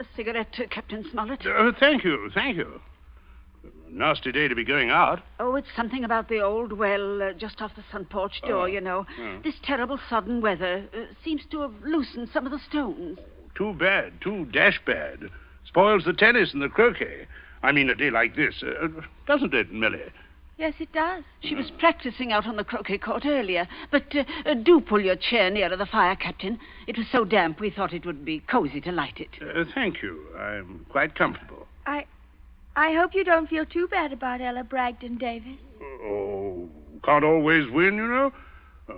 A 0.00 0.04
cigarette, 0.16 0.54
uh, 0.58 0.64
Captain 0.70 1.04
Smollett? 1.10 1.46
Uh, 1.46 1.72
thank 1.78 2.04
you, 2.04 2.30
thank 2.34 2.56
you. 2.56 2.80
Nasty 3.88 4.32
day 4.32 4.48
to 4.48 4.54
be 4.56 4.64
going 4.64 4.90
out. 4.90 5.20
Oh, 5.38 5.54
it's 5.54 5.68
something 5.76 6.02
about 6.04 6.28
the 6.28 6.40
old 6.40 6.72
well 6.72 7.22
uh, 7.22 7.32
just 7.32 7.62
off 7.62 7.76
the 7.76 7.84
sun 7.92 8.04
porch 8.06 8.40
door, 8.42 8.62
Oh, 8.62 8.64
you 8.66 8.80
know. 8.80 9.06
yeah. 9.18 9.38
This 9.44 9.54
terrible 9.62 9.98
sudden 10.10 10.40
weather 10.40 10.84
uh, 10.92 11.04
seems 11.22 11.42
to 11.52 11.60
have 11.60 11.74
loosened 11.84 12.28
some 12.32 12.44
of 12.44 12.50
the 12.50 12.58
stones. 12.58 13.18
Too 13.54 13.72
bad, 13.74 14.20
too 14.20 14.46
dash 14.46 14.80
bad. 14.84 15.30
Spoils 15.64 16.04
the 16.04 16.12
tennis 16.12 16.52
and 16.52 16.60
the 16.60 16.68
croquet. 16.68 17.26
I 17.62 17.70
mean, 17.70 17.88
a 17.88 17.94
day 17.94 18.10
like 18.10 18.34
this, 18.34 18.62
uh, 18.64 18.88
doesn't 19.28 19.54
it, 19.54 19.72
Millie? 19.72 20.12
Yes, 20.56 20.74
it 20.78 20.92
does. 20.92 21.24
She 21.40 21.54
was 21.54 21.70
practicing 21.78 22.30
out 22.32 22.46
on 22.46 22.56
the 22.56 22.64
croquet 22.64 22.98
court 22.98 23.24
earlier. 23.26 23.66
But 23.90 24.14
uh, 24.14 24.24
uh, 24.46 24.54
do 24.54 24.80
pull 24.80 25.00
your 25.00 25.16
chair 25.16 25.50
nearer 25.50 25.76
the 25.76 25.86
fire, 25.86 26.14
Captain. 26.14 26.58
It 26.86 26.96
was 26.96 27.06
so 27.10 27.24
damp 27.24 27.60
we 27.60 27.70
thought 27.70 27.92
it 27.92 28.06
would 28.06 28.24
be 28.24 28.40
cozy 28.40 28.80
to 28.82 28.92
light 28.92 29.18
it. 29.18 29.30
Uh, 29.42 29.64
thank 29.74 30.02
you. 30.02 30.24
I'm 30.38 30.86
quite 30.90 31.16
comfortable. 31.16 31.66
I, 31.86 32.06
I 32.76 32.94
hope 32.94 33.14
you 33.14 33.24
don't 33.24 33.48
feel 33.48 33.66
too 33.66 33.88
bad 33.88 34.12
about 34.12 34.40
Ella 34.40 34.62
Bragdon 34.62 35.18
Davis. 35.18 35.58
Oh, 35.82 36.68
can't 37.04 37.24
always 37.24 37.68
win, 37.70 37.96
you 37.96 38.06
know. 38.06 38.32
Uh, 38.88 38.92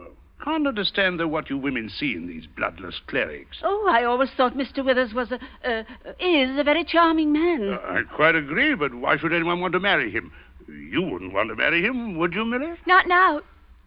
can't 0.45 0.67
understand, 0.67 1.19
though, 1.19 1.29
what 1.29 1.49
you 1.49 1.57
women 1.57 1.89
see 1.89 2.15
in 2.15 2.27
these 2.27 2.45
bloodless 2.55 3.01
clerics. 3.07 3.57
Oh, 3.65 3.89
I 3.91 4.05
always 4.05 4.29
thought 4.37 4.55
Mr. 4.55 4.85
Withers 4.85 5.15
was 5.15 5.33
a, 5.33 5.37
uh, 5.69 5.83
is 6.21 6.59
a 6.59 6.63
very 6.65 6.85
charming 6.85 7.33
man. 7.33 7.73
Uh, 7.73 7.79
I 7.83 8.03
quite 8.15 8.35
agree, 8.37 8.75
but 8.75 8.95
why 8.95 9.17
should 9.17 9.33
anyone 9.33 9.61
want 9.61 9.73
to 9.73 9.81
marry 9.81 10.11
him? 10.11 10.31
You 10.69 11.03
wouldn't 11.03 11.33
want 11.33 11.49
to 11.51 11.57
marry 11.57 11.83
him, 11.83 12.19
would 12.19 12.35
you, 12.35 12.45
Millie? 12.45 12.75
Not 12.87 13.07
now. 13.07 13.39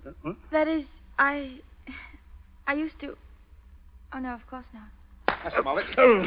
Uh, 0.05 0.12
huh? 0.24 0.33
That 0.51 0.67
is, 0.67 0.83
I, 1.17 1.59
I 2.67 2.74
used 2.74 3.00
to. 3.01 3.15
Oh 4.13 4.19
no, 4.19 4.29
of 4.29 4.45
course 4.50 4.65
not. 4.74 5.38
That's 5.43 5.55
Smollett. 5.62 5.86
Oh, 5.98 6.24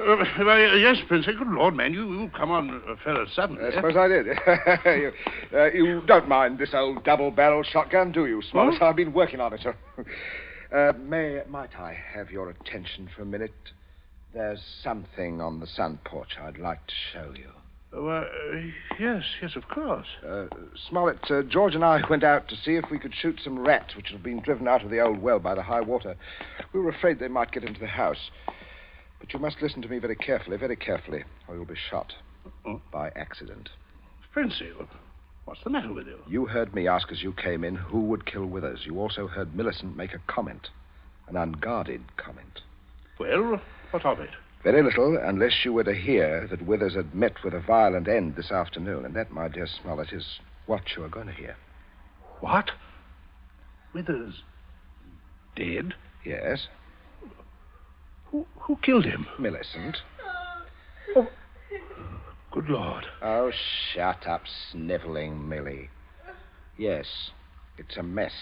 uh, 0.00 0.24
well, 0.44 0.78
yes, 0.78 0.96
Princess. 1.08 1.34
Good 1.36 1.48
Lord, 1.48 1.74
man, 1.74 1.92
you, 1.92 2.20
you 2.20 2.30
come 2.36 2.50
on 2.50 2.80
a 2.88 2.96
fellow 3.02 3.26
suddenly. 3.34 3.64
I 3.64 3.74
suppose 3.74 3.96
I 3.96 4.08
did. 4.08 4.26
you, 4.86 5.12
uh, 5.52 5.64
you 5.72 6.02
don't 6.06 6.28
mind 6.28 6.58
this 6.58 6.70
old 6.72 7.04
double-barreled 7.04 7.66
shotgun, 7.66 8.12
do 8.12 8.26
you, 8.26 8.40
Smollett? 8.50 8.80
I've 8.80 8.96
been 8.96 9.12
working 9.12 9.40
on 9.40 9.52
it. 9.54 9.66
uh, 10.72 10.92
may 10.98 11.42
might 11.48 11.74
I 11.76 11.96
have 12.14 12.30
your 12.30 12.50
attention 12.50 13.10
for 13.14 13.22
a 13.22 13.26
minute? 13.26 13.52
There's 14.32 14.62
something 14.84 15.40
on 15.40 15.58
the 15.58 15.66
sun 15.66 15.98
porch 16.04 16.36
I'd 16.40 16.58
like 16.58 16.86
to 16.86 16.94
show 17.12 17.32
you. 17.36 17.50
Oh, 17.92 18.06
uh, 18.06 18.24
yes, 19.00 19.22
yes, 19.40 19.56
of 19.56 19.66
course. 19.68 20.06
Uh, 20.26 20.46
Smollett, 20.88 21.30
uh, 21.30 21.42
George 21.42 21.74
and 21.74 21.84
I 21.84 22.00
went 22.10 22.22
out 22.22 22.46
to 22.48 22.56
see 22.56 22.74
if 22.74 22.84
we 22.90 22.98
could 22.98 23.14
shoot 23.14 23.40
some 23.42 23.58
rats 23.58 23.96
which 23.96 24.10
had 24.10 24.22
been 24.22 24.40
driven 24.40 24.68
out 24.68 24.84
of 24.84 24.90
the 24.90 25.00
old 25.00 25.22
well 25.22 25.38
by 25.38 25.54
the 25.54 25.62
high 25.62 25.80
water. 25.80 26.16
We 26.74 26.80
were 26.80 26.90
afraid 26.90 27.18
they 27.18 27.28
might 27.28 27.50
get 27.52 27.64
into 27.64 27.80
the 27.80 27.86
house. 27.86 28.30
But 29.20 29.32
you 29.32 29.38
must 29.40 29.62
listen 29.62 29.80
to 29.82 29.88
me 29.88 29.98
very 29.98 30.16
carefully, 30.16 30.58
very 30.58 30.76
carefully, 30.76 31.24
or 31.48 31.54
you'll 31.54 31.64
be 31.64 31.74
shot 31.90 32.12
Oh. 32.66 32.80
by 32.92 33.08
accident. 33.16 33.70
Princey, 34.32 34.70
what's 35.46 35.64
the 35.64 35.70
matter 35.70 35.92
with 35.92 36.06
you? 36.06 36.18
You 36.28 36.46
heard 36.46 36.74
me 36.74 36.86
ask 36.86 37.10
as 37.10 37.22
you 37.22 37.32
came 37.32 37.64
in 37.64 37.74
who 37.74 38.00
would 38.02 38.26
kill 38.26 38.46
Withers. 38.46 38.80
You 38.84 39.00
also 39.00 39.26
heard 39.26 39.56
Millicent 39.56 39.96
make 39.96 40.12
a 40.14 40.20
comment, 40.26 40.68
an 41.26 41.36
unguarded 41.36 42.02
comment. 42.16 42.60
Well, 43.18 43.60
what 43.90 44.04
of 44.04 44.20
it? 44.20 44.30
Very 44.64 44.82
little, 44.82 45.16
unless 45.16 45.64
you 45.64 45.72
were 45.72 45.84
to 45.84 45.94
hear 45.94 46.46
that 46.48 46.66
Withers 46.66 46.94
had 46.94 47.14
met 47.14 47.44
with 47.44 47.54
a 47.54 47.60
violent 47.60 48.08
end 48.08 48.34
this 48.36 48.50
afternoon. 48.50 49.04
And 49.04 49.14
that, 49.14 49.30
my 49.30 49.48
dear 49.48 49.66
Smollett, 49.66 50.12
is 50.12 50.40
what 50.66 50.82
you 50.96 51.04
are 51.04 51.08
going 51.08 51.28
to 51.28 51.32
hear. 51.32 51.56
What? 52.40 52.70
Withers 53.92 54.42
dead? 55.56 55.94
Yes, 56.24 56.66
Who, 58.26 58.46
who 58.58 58.76
killed 58.82 59.04
him? 59.04 59.26
Millicent. 59.38 59.98
Oh. 61.16 61.28
Good 62.50 62.68
Lord. 62.68 63.06
Oh, 63.22 63.50
shut 63.92 64.26
up, 64.26 64.42
sniveling 64.70 65.48
Millie. 65.48 65.90
Yes, 66.76 67.06
it's 67.76 67.96
a 67.96 68.02
mess. 68.02 68.32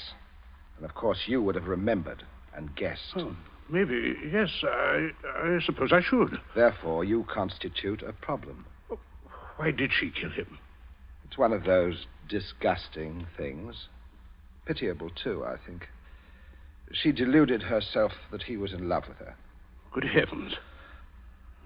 And 0.76 0.84
of 0.84 0.94
course, 0.94 1.18
you 1.26 1.42
would 1.42 1.54
have 1.54 1.66
remembered 1.66 2.24
and 2.54 2.74
guessed. 2.74 3.14
Oh, 3.16 3.36
maybe, 3.70 4.14
yes, 4.32 4.50
I, 4.62 5.10
I 5.38 5.58
suppose 5.64 5.92
I 5.92 6.00
should. 6.00 6.38
Therefore, 6.54 7.04
you 7.04 7.24
constitute 7.32 8.02
a 8.02 8.12
problem. 8.12 8.66
Why 9.56 9.70
did 9.70 9.90
she 9.92 10.10
kill 10.10 10.30
him? 10.30 10.58
It's 11.24 11.38
one 11.38 11.52
of 11.52 11.64
those 11.64 12.06
disgusting 12.28 13.26
things. 13.36 13.88
Pitiable, 14.66 15.10
too, 15.10 15.44
I 15.44 15.56
think. 15.64 15.88
She 16.92 17.12
deluded 17.12 17.62
herself 17.62 18.12
that 18.30 18.42
he 18.42 18.56
was 18.56 18.72
in 18.72 18.88
love 18.88 19.04
with 19.08 19.18
her. 19.18 19.34
Good 19.92 20.04
heavens. 20.04 20.54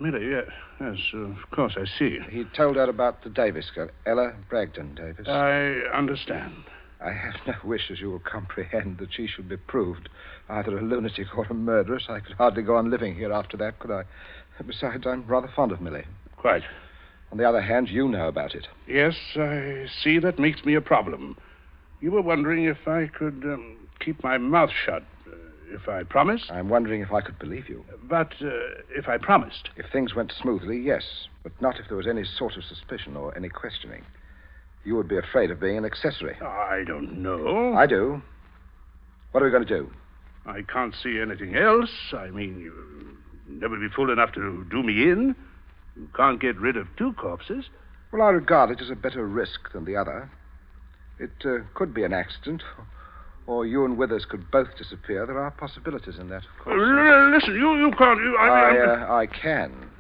Millie, 0.01 0.31
yes, 0.31 0.47
yes 0.81 0.99
of 1.13 1.51
course 1.51 1.77
I 1.77 1.85
see. 1.99 2.19
He 2.31 2.45
told 2.57 2.77
her 2.77 2.89
about 2.89 3.23
the 3.23 3.29
Davis 3.29 3.71
girl, 3.75 3.91
Ella 4.07 4.33
Bragdon 4.49 4.95
Davis. 4.95 5.29
I 5.29 5.83
understand. 5.95 6.65
I 7.03 7.13
have 7.13 7.35
no 7.47 7.55
wish, 7.65 7.91
as 7.91 8.01
you 8.01 8.11
will 8.11 8.21
comprehend, 8.21 8.99
that 8.99 9.13
she 9.13 9.27
should 9.27 9.49
be 9.49 9.57
proved 9.57 10.09
either 10.49 10.77
a 10.77 10.83
lunatic 10.83 11.27
or 11.37 11.47
a 11.49 11.55
murderess. 11.55 12.05
I 12.09 12.21
could 12.21 12.37
hardly 12.37 12.63
go 12.63 12.77
on 12.77 12.91
living 12.91 13.15
here 13.15 13.33
after 13.33 13.57
that, 13.57 13.79
could 13.79 13.91
I? 13.91 14.05
Besides, 14.67 15.07
I'm 15.07 15.27
rather 15.27 15.49
fond 15.49 15.73
of 15.73 15.81
Millie. 15.81 16.05
Quite. 16.37 16.65
On 17.33 17.39
the 17.39 17.49
other 17.49 17.63
hand, 17.63 17.89
you 17.89 18.09
know 18.09 18.29
about 18.29 18.55
it. 18.55 18.67
Yes, 18.87 19.15
I 19.37 19.87
see 20.03 20.19
that 20.19 20.39
makes 20.39 20.65
me 20.65 20.75
a 20.75 20.81
problem. 20.81 21.37
You 22.01 22.11
were 22.11 22.23
wondering 22.23 22.65
if 22.65 22.87
I 22.87 23.07
could 23.07 23.45
um, 23.45 23.77
keep 24.01 24.23
my 24.23 24.37
mouth 24.37 24.71
shut, 24.85 25.03
uh, 25.27 25.37
if 25.71 25.89
I 25.89 26.03
promised. 26.03 26.51
I'm 26.51 26.69
wondering 26.69 27.01
if 27.01 27.13
I 27.13 27.21
could 27.21 27.39
believe 27.39 27.69
you. 27.69 27.85
But 28.03 28.35
uh, 28.43 28.49
if 28.91 29.09
I 29.09 29.17
promised. 29.17 29.71
If 29.77 29.87
things 29.93 30.15
went 30.15 30.33
smoothly, 30.33 30.79
yes, 30.79 31.05
but 31.43 31.53
not 31.63 31.79
if 31.79 31.89
there 31.89 31.97
was 31.97 32.07
any 32.07 32.25
sort 32.25 32.57
of 32.57 32.65
suspicion 32.65 33.17
or 33.17 33.37
any 33.37 33.49
questioning. 33.49 34.05
You 34.85 34.97
would 34.97 35.09
be 35.09 35.19
afraid 35.19 35.51
of 35.51 35.61
being 35.61 35.77
an 35.77 35.85
accessory. 35.85 36.37
I 36.41 36.85
don't 36.87 37.23
know. 37.23 37.75
I 37.75 37.87
do. 37.87 38.23
What 39.33 39.43
are 39.43 39.47
we 39.47 39.53
going 39.53 39.67
to 39.67 39.79
do? 39.79 39.91
I 40.47 40.63
can't 40.63 40.95
see 41.03 41.21
anything 41.21 41.57
else. 41.57 41.91
I 42.13 42.29
mean, 42.31 42.61
you'll 42.61 43.59
never 43.61 43.77
be 43.77 43.89
fool 43.95 44.11
enough 44.11 44.33
to 44.33 44.67
do 44.71 44.83
me 44.83 45.11
in. 45.11 45.37
You 45.97 46.09
can't 46.17 46.41
get 46.41 46.59
rid 46.59 46.77
of 46.77 46.87
two 46.97 47.13
corpses. 47.13 47.67
Well, 48.13 48.23
I 48.23 48.31
regard 48.31 48.71
it 48.71 48.81
as 48.81 48.91
a 48.91 48.97
better 48.97 49.27
risk 49.27 49.73
than 49.73 49.85
the 49.85 49.97
other. 49.97 50.31
It 51.19 51.31
uh, 51.45 51.59
could 51.75 51.93
be 51.93 52.03
an 52.03 52.15
accident, 52.15 52.63
or 53.47 53.67
you 53.67 53.85
and 53.85 53.99
Withers 53.99 54.25
could 54.25 54.51
both 54.51 54.69
disappear. 54.79 55.27
There 55.27 55.39
are 55.39 55.51
possibilities 55.51 56.19
in 56.19 56.31
that, 56.31 56.43
of 56.45 56.65
course. 56.65 56.81
Uh, 56.81 57.37
listen, 57.37 57.55
you, 57.55 57.77
you 57.77 57.93
can't. 57.97 58.19
You, 58.19 58.37
I, 58.37 58.49
I, 58.49 58.73
mean, 58.73 58.89
uh, 58.89 59.13
I 59.13 59.27
can. 59.27 59.91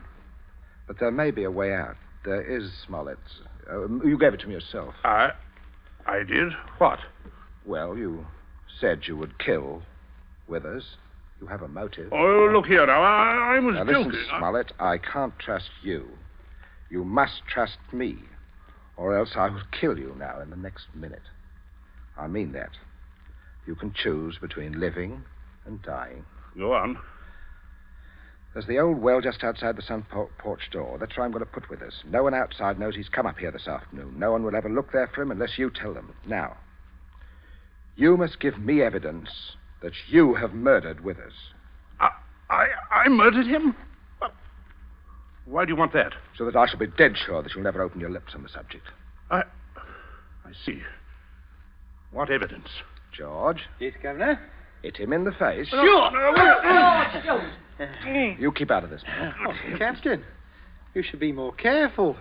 But 0.86 0.98
there 0.98 1.10
may 1.10 1.30
be 1.30 1.44
a 1.44 1.50
way 1.50 1.74
out. 1.74 1.96
There 2.24 2.42
is, 2.42 2.70
Smollett. 2.86 3.18
Uh, 3.72 3.88
you 4.04 4.18
gave 4.18 4.34
it 4.34 4.40
to 4.40 4.46
me 4.46 4.54
yourself. 4.54 4.94
I, 5.04 5.30
I 6.06 6.22
did. 6.24 6.52
What? 6.78 6.98
Well, 7.64 7.96
you 7.96 8.26
said 8.80 9.02
you 9.06 9.16
would 9.16 9.38
kill 9.38 9.82
Withers. 10.48 10.84
You 11.40 11.46
have 11.46 11.62
a 11.62 11.68
motive. 11.68 12.12
Oh, 12.12 12.50
look 12.52 12.66
here 12.66 12.84
now. 12.86 13.00
I, 13.02 13.56
I 13.56 13.58
was 13.60 13.74
Now, 13.74 13.84
listen, 13.84 14.04
joking. 14.04 14.20
I- 14.32 14.38
Smollett, 14.38 14.72
I 14.78 14.98
can't 14.98 15.38
trust 15.38 15.70
you. 15.82 16.08
You 16.90 17.04
must 17.04 17.42
trust 17.52 17.78
me, 17.92 18.18
or 18.96 19.16
else 19.16 19.30
I 19.36 19.48
will 19.48 19.62
kill 19.78 19.96
you 19.98 20.14
now 20.18 20.40
in 20.40 20.50
the 20.50 20.56
next 20.56 20.86
minute. 20.94 21.22
I 22.18 22.26
mean 22.26 22.52
that. 22.52 22.70
You 23.66 23.74
can 23.76 23.92
choose 23.94 24.36
between 24.40 24.80
living 24.80 25.22
and 25.64 25.80
dying. 25.82 26.24
Go 26.58 26.72
on. 26.74 26.98
There's 28.52 28.66
the 28.66 28.78
old 28.80 29.00
well 29.00 29.20
just 29.20 29.44
outside 29.44 29.76
the 29.76 29.82
sun 29.82 30.04
por- 30.10 30.30
porch 30.38 30.70
door. 30.72 30.98
That's 30.98 31.16
where 31.16 31.24
I'm 31.24 31.30
going 31.32 31.44
to 31.44 31.50
put 31.50 31.70
Withers. 31.70 32.02
No 32.04 32.24
one 32.24 32.34
outside 32.34 32.80
knows 32.80 32.96
he's 32.96 33.08
come 33.08 33.26
up 33.26 33.38
here 33.38 33.52
this 33.52 33.68
afternoon. 33.68 34.14
No 34.18 34.32
one 34.32 34.42
will 34.42 34.56
ever 34.56 34.68
look 34.68 34.90
there 34.92 35.08
for 35.14 35.22
him 35.22 35.30
unless 35.30 35.56
you 35.56 35.70
tell 35.70 35.94
them. 35.94 36.12
Now, 36.26 36.56
you 37.96 38.16
must 38.16 38.40
give 38.40 38.58
me 38.58 38.82
evidence 38.82 39.28
that 39.82 39.92
you 40.08 40.34
have 40.34 40.52
murdered 40.52 41.04
Withers. 41.04 41.34
I, 42.00 42.10
I, 42.50 42.66
I 42.90 43.08
murdered 43.08 43.46
him? 43.46 43.76
Why 45.46 45.64
do 45.64 45.72
you 45.72 45.76
want 45.76 45.92
that? 45.94 46.12
So 46.36 46.44
that 46.44 46.56
I 46.56 46.66
shall 46.66 46.78
be 46.78 46.86
dead 46.86 47.14
sure 47.16 47.42
that 47.42 47.54
you'll 47.54 47.64
never 47.64 47.82
open 47.82 48.00
your 48.00 48.10
lips 48.10 48.32
on 48.34 48.42
the 48.42 48.48
subject. 48.48 48.84
I, 49.30 49.42
I 50.44 50.52
see. 50.64 50.80
What 52.12 52.30
evidence? 52.30 52.68
George, 53.16 53.62
Yes, 53.78 53.94
Governor? 54.02 54.40
Hit 54.82 54.96
him 54.96 55.12
in 55.12 55.24
the 55.24 55.32
face. 55.32 55.68
Sure. 55.68 56.10
No, 56.10 57.40
You 58.38 58.52
keep 58.52 58.70
out 58.70 58.84
of 58.84 58.90
this, 58.90 59.02
man. 59.06 59.34
Oh, 59.46 59.52
Captain, 59.78 60.22
you 60.94 61.02
should 61.02 61.20
be 61.20 61.32
more 61.32 61.52
careful. 61.54 62.16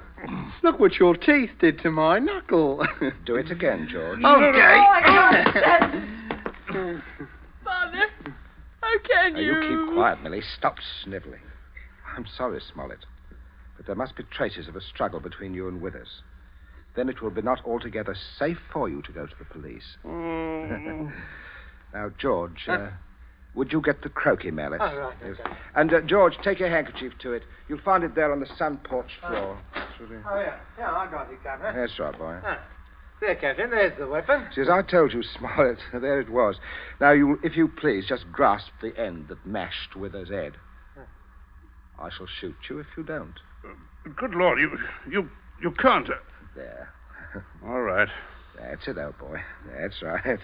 Look 0.63 0.79
what 0.79 0.95
your 0.99 1.15
teeth 1.15 1.51
did 1.59 1.79
to 1.79 1.91
my 1.91 2.19
knuckle. 2.19 2.85
Do 3.25 3.35
it 3.35 3.51
again, 3.51 3.87
George. 3.91 4.19
Okay. 4.19 4.77
Father, 7.63 8.05
how 8.81 8.99
can 9.07 9.33
Now, 9.33 9.39
you 9.39 9.53
keep 9.61 9.93
quiet, 9.95 10.21
Millie. 10.23 10.43
Stop 10.57 10.75
sniveling. 11.03 11.41
I'm 12.15 12.25
sorry, 12.37 12.61
Smollett, 12.73 13.05
but 13.77 13.85
there 13.85 13.95
must 13.95 14.15
be 14.15 14.23
traces 14.23 14.67
of 14.67 14.75
a 14.75 14.81
struggle 14.81 15.19
between 15.19 15.53
you 15.53 15.67
and 15.67 15.81
Withers. 15.81 16.21
Then 16.95 17.07
it 17.07 17.21
will 17.21 17.29
be 17.29 17.41
not 17.41 17.63
altogether 17.65 18.15
safe 18.37 18.57
for 18.73 18.89
you 18.89 19.01
to 19.03 19.11
go 19.11 19.25
to 19.25 19.35
the 19.37 19.45
police. 19.45 19.97
Mm. 20.05 21.13
now, 21.93 22.09
George, 22.17 22.67
uh, 22.67 22.89
would 23.55 23.71
you 23.71 23.81
get 23.81 24.01
the 24.03 24.09
croquet 24.09 24.51
mallet? 24.51 24.79
Oh, 24.81 24.95
right, 24.97 25.15
Yes. 25.23 25.37
okay. 25.39 25.53
And, 25.75 25.93
uh, 25.93 26.01
George, 26.01 26.37
take 26.43 26.59
your 26.59 26.69
handkerchief 26.69 27.13
to 27.19 27.33
it. 27.33 27.43
You'll 27.67 27.81
find 27.81 28.03
it 28.03 28.15
there 28.15 28.31
on 28.31 28.39
the 28.39 28.45
sun 28.57 28.77
porch 28.83 29.11
floor. 29.19 29.57
Oh, 29.73 30.39
yeah. 30.39 30.57
Yeah, 30.77 30.91
I 30.91 31.09
got 31.09 31.31
it, 31.31 31.43
Governor. 31.43 31.73
That's 31.87 31.99
right, 31.99 32.17
boy. 32.17 32.39
Ah, 32.45 32.59
there, 33.21 33.35
Captain, 33.35 33.69
there's 33.69 33.97
the 33.97 34.07
weapon. 34.07 34.47
See, 34.55 34.61
as 34.61 34.69
I 34.69 34.81
told 34.81 35.13
you, 35.13 35.23
Smollett, 35.23 35.79
there 35.93 36.19
it 36.21 36.29
was. 36.29 36.55
Now, 37.01 37.11
you, 37.11 37.39
if 37.43 37.57
you 37.57 37.67
please, 37.67 38.05
just 38.07 38.31
grasp 38.31 38.69
the 38.81 38.95
end 38.97 39.27
that 39.29 39.45
mashed 39.45 39.95
Withers' 39.95 40.29
head. 40.29 40.53
I 42.01 42.09
shall 42.15 42.27
shoot 42.39 42.55
you 42.69 42.79
if 42.79 42.87
you 42.95 43.03
don't. 43.03 43.33
Good 44.15 44.31
Lord, 44.33 44.57
you, 44.57 44.77
you, 45.11 45.29
you 45.61 45.71
can't. 45.71 46.09
uh, 46.09 46.13
There. 46.55 46.89
All 47.65 47.81
right. 47.81 48.07
That's 48.57 48.87
it, 48.87 48.97
old 48.97 49.17
boy. 49.17 49.41
That's 49.77 50.01
right. 50.01 50.39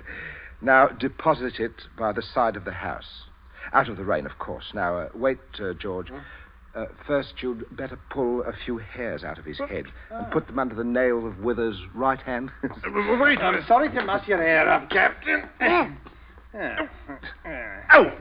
Now, 0.65 0.87
deposit 0.87 1.59
it 1.59 1.83
by 1.95 2.11
the 2.11 2.23
side 2.23 2.55
of 2.55 2.65
the 2.65 2.71
house. 2.71 3.25
Out 3.71 3.87
of 3.87 3.97
the 3.97 4.03
rain, 4.03 4.25
of 4.25 4.39
course. 4.39 4.65
Now, 4.73 4.97
uh, 4.97 5.09
wait, 5.13 5.37
uh, 5.59 5.73
George. 5.73 6.11
Uh, 6.73 6.85
first, 7.05 7.35
you'd 7.41 7.65
better 7.77 7.99
pull 8.09 8.41
a 8.41 8.51
few 8.65 8.79
hairs 8.79 9.23
out 9.23 9.37
of 9.37 9.45
his 9.45 9.59
head 9.59 9.85
and 10.09 10.31
put 10.31 10.47
them 10.47 10.57
under 10.57 10.73
the 10.73 10.83
nail 10.83 11.27
of 11.27 11.37
Withers' 11.37 11.79
right 11.93 12.19
hand. 12.19 12.49
Uh, 12.63 13.17
Wait. 13.21 13.37
I'm 13.39 13.63
sorry 13.67 13.89
to 13.89 14.03
muss 14.03 14.27
your 14.27 14.41
hair 14.41 14.67
up, 14.67 14.89
Captain. 14.89 15.43
oh! 15.61 15.91
Ow! 17.91 18.17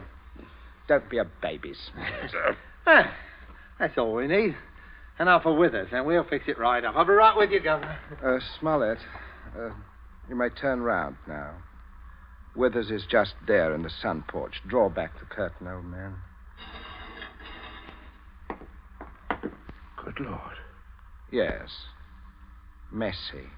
Don't 0.87 1.09
be 1.09 1.19
a 1.19 1.25
baby, 1.25 1.73
Smollett. 1.91 2.57
Ah, 2.87 3.11
that's 3.79 3.97
all 3.97 4.15
we 4.15 4.27
need. 4.27 4.55
And 5.19 5.27
now 5.27 5.41
for 5.41 5.57
Withers, 5.57 5.89
and 5.93 6.05
we'll 6.05 6.25
fix 6.25 6.45
it 6.49 6.59
right 6.59 6.85
up. 6.85 6.95
I'll 6.95 7.07
be 7.07 7.13
right 7.13 7.35
with 7.35 7.51
you, 7.51 7.61
Governor. 7.61 7.99
Uh, 8.23 8.39
Smollett, 8.61 8.99
uh, 9.59 9.71
you 10.29 10.37
may 10.37 10.51
turn 10.51 10.83
round 10.83 11.17
now. 11.27 11.55
Withers 12.57 12.91
is 12.91 13.05
just 13.09 13.35
there 13.47 13.75
in 13.75 13.83
the 13.83 13.91
sun 13.91 14.25
porch. 14.29 14.63
Draw 14.67 14.89
back 14.91 15.19
the 15.19 15.27
curtain, 15.27 15.67
old 15.67 15.85
man. 15.85 16.17
Good 20.05 20.21
Lord. 20.21 20.57
Yes. 21.33 21.71
Messy. 22.93 23.49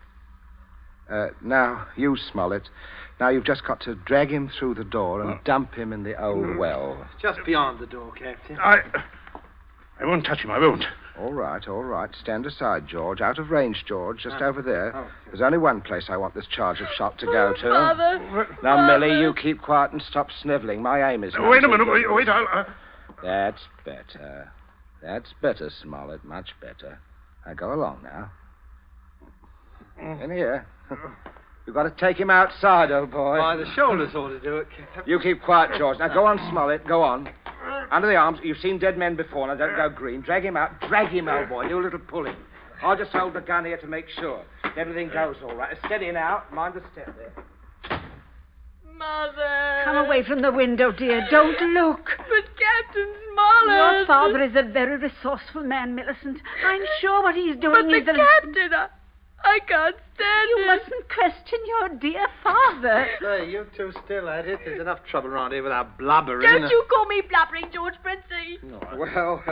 Uh, 1.11 1.29
now, 1.43 1.87
you, 1.97 2.17
Smollett. 2.17 2.69
Now, 3.21 3.29
you've 3.29 3.45
just 3.45 3.65
got 3.65 3.81
to 3.83 3.95
drag 3.95 4.31
him 4.31 4.51
through 4.59 4.75
the 4.75 4.85
door 4.85 5.23
and 5.23 5.43
dump 5.45 5.75
him 5.75 5.93
in 5.93 6.03
the 6.03 6.21
old 6.21 6.57
well. 6.57 7.07
Just 7.21 7.41
beyond 7.45 7.79
the 7.79 7.87
door, 7.87 8.13
Captain. 8.13 8.59
I. 8.59 8.81
I 10.01 10.05
won't 10.05 10.25
touch 10.25 10.41
him. 10.41 10.51
I 10.51 10.59
won't. 10.59 10.85
All 11.19 11.33
right, 11.33 11.67
all 11.67 11.83
right. 11.83 12.11
Stand 12.21 12.45
aside, 12.45 12.87
George. 12.87 13.21
Out 13.21 13.39
of 13.39 13.51
range, 13.51 13.85
George. 13.87 14.23
Just 14.23 14.37
Ah. 14.41 14.45
over 14.45 14.61
there. 14.61 14.93
Oh. 14.95 15.07
There's 15.27 15.41
only 15.41 15.59
one 15.59 15.81
place 15.81 16.11
I 16.11 16.17
want 16.17 16.35
this 16.35 16.47
charge 16.47 16.81
of 16.81 16.89
shot 16.91 17.19
to 17.19 17.27
go 17.27 17.55
to. 17.55 17.61
Father. 17.63 18.19
Now, 18.63 18.77
Father. 18.77 18.99
Millie, 18.99 19.21
you 19.21 19.33
keep 19.33 19.63
quiet 19.63 19.93
and 19.93 20.03
stop 20.03 20.31
sniveling. 20.31 20.83
My 20.83 21.11
aim 21.13 21.25
is. 21.25 21.33
none 21.35 21.49
Wait 21.49 21.65
a 21.65 21.69
minute. 21.69 21.89
Wait, 21.89 22.13
wait 22.13 22.29
I'll. 22.29 22.47
Uh... 22.53 22.65
That's 23.23 23.63
better. 23.85 24.53
That's 25.03 25.33
better, 25.41 25.71
Smollett. 25.71 26.23
Much 26.25 26.51
better. 26.61 26.99
Now 27.47 27.55
go 27.55 27.73
along 27.73 28.01
now. 28.03 28.31
In 29.99 30.31
here. 30.31 30.67
You've 31.67 31.75
got 31.75 31.85
to 31.85 31.91
take 31.91 32.19
him 32.19 32.31
outside, 32.31 32.93
old 32.93 33.11
boy. 33.11 33.39
By 33.39 33.57
the 33.57 33.67
shoulders 33.75 34.15
ought 34.15 34.29
to 34.29 34.39
do 34.41 34.59
it, 34.59 34.69
Captain. 34.71 35.03
You 35.07 35.19
keep 35.19 35.43
quiet, 35.43 35.73
George. 35.79 35.99
Now 35.99 36.09
go 36.13 36.25
on, 36.25 36.39
Smollett. 36.51 36.87
Go 36.87 37.03
on. 37.03 37.29
Under 37.91 38.09
the 38.09 38.17
arms. 38.17 38.39
You've 38.43 38.59
seen 38.59 38.79
dead 38.79 38.99
men 38.99 39.17
before. 39.17 39.47
Now 39.47 39.55
don't 39.55 39.77
go 39.77 39.89
green. 39.89 40.21
Drag 40.21 40.45
him 40.45 40.57
out. 40.57 40.81
Drag 40.89 41.09
him, 41.09 41.29
old 41.29 41.49
boy. 41.49 41.69
Do 41.69 41.79
a 41.79 41.83
little 41.83 41.99
pulling. 41.99 42.37
I'll 42.83 42.97
just 42.97 43.11
hold 43.13 43.35
the 43.35 43.41
gun 43.41 43.65
here 43.65 43.79
to 43.79 43.87
make 43.87 44.09
sure. 44.09 44.45
Everything 44.77 45.09
goes 45.09 45.37
all 45.43 45.55
right. 45.55 45.77
Steady 45.87 46.11
now. 46.13 46.43
Mind 46.53 46.75
the 46.75 46.83
step 46.93 47.15
there. 47.17 48.01
Mother. 48.99 49.83
Come 49.85 49.97
away 50.07 50.23
from 50.25 50.41
the 50.43 50.53
window, 50.53 50.91
dear. 50.91 51.27
Don't 51.31 51.61
look. 51.75 52.11
But 52.17 52.45
Captain 52.59 53.13
Smollett. 53.33 53.99
Your 53.99 54.07
father 54.07 54.43
is 54.43 54.57
a 54.57 54.63
very 54.63 54.97
resourceful 54.97 55.63
man, 55.63 55.95
Millicent. 55.95 56.39
I'm 56.65 56.83
sure 57.01 57.23
what 57.23 57.35
he's 57.35 57.57
doing 57.57 57.85
But 57.85 57.91
the 57.91 57.97
is 57.99 58.07
the... 58.07 58.15
captain, 58.15 58.73
I, 58.73 58.89
I 59.47 59.61
can't 59.69 59.97
stand 60.15 60.49
You 60.51 60.59
it. 60.59 60.67
mustn't 60.67 61.09
question 61.09 61.59
your 61.67 61.89
dear 62.01 62.27
father. 62.43 63.07
Say, 63.23 63.51
you 63.51 63.67
two 63.77 63.93
still 64.05 64.29
at 64.29 64.47
it. 64.47 64.59
There's 64.65 64.81
enough 64.81 64.99
trouble 65.09 65.29
around 65.29 65.53
here 65.53 65.63
without 65.63 65.97
blubbering. 65.99 66.43
Don't 66.43 66.65
uh, 66.65 66.69
you 66.69 66.85
call 66.91 67.07
me 67.07 67.23
blubbering, 67.29 67.67
George 67.73 67.95
Princey. 68.03 68.59
Well, 68.99 69.43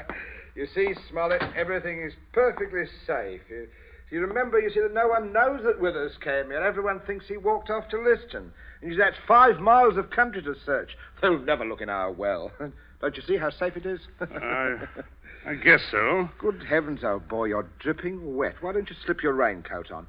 you 0.54 0.66
see, 0.74 0.94
Smollett, 1.10 1.42
everything 1.56 2.02
is 2.02 2.12
perfectly 2.32 2.84
safe. 3.06 3.40
You, 3.48 3.66
you 4.10 4.20
remember, 4.20 4.58
you 4.58 4.70
see, 4.70 4.80
that 4.80 4.92
no 4.92 5.08
one 5.08 5.32
knows 5.32 5.62
that 5.64 5.80
Withers 5.80 6.12
came 6.22 6.46
here. 6.46 6.62
Everyone 6.62 7.00
thinks 7.06 7.26
he 7.26 7.38
walked 7.38 7.70
off 7.70 7.88
to 7.90 7.96
Liston. 7.98 8.52
And 8.82 8.90
you 8.90 8.96
see, 8.96 9.00
that's 9.02 9.16
five 9.26 9.58
miles 9.58 9.96
of 9.96 10.10
country 10.10 10.42
to 10.42 10.54
search. 10.66 10.90
They'll 11.22 11.38
never 11.38 11.64
look 11.64 11.80
in 11.80 11.88
our 11.88 12.12
well. 12.12 12.52
Don't 13.00 13.16
you 13.16 13.22
see 13.26 13.38
how 13.38 13.48
safe 13.50 13.76
it 13.78 13.86
is? 13.86 14.00
I, 14.20 14.74
I 15.46 15.54
guess 15.54 15.80
so. 15.90 16.28
Good 16.38 16.64
heavens, 16.68 17.02
old 17.02 17.28
boy, 17.28 17.46
you're 17.46 17.68
dripping 17.78 18.36
wet. 18.36 18.56
Why 18.60 18.72
don't 18.72 18.88
you 18.90 18.96
slip 19.04 19.22
your 19.22 19.32
raincoat 19.32 19.90
on? 19.90 20.06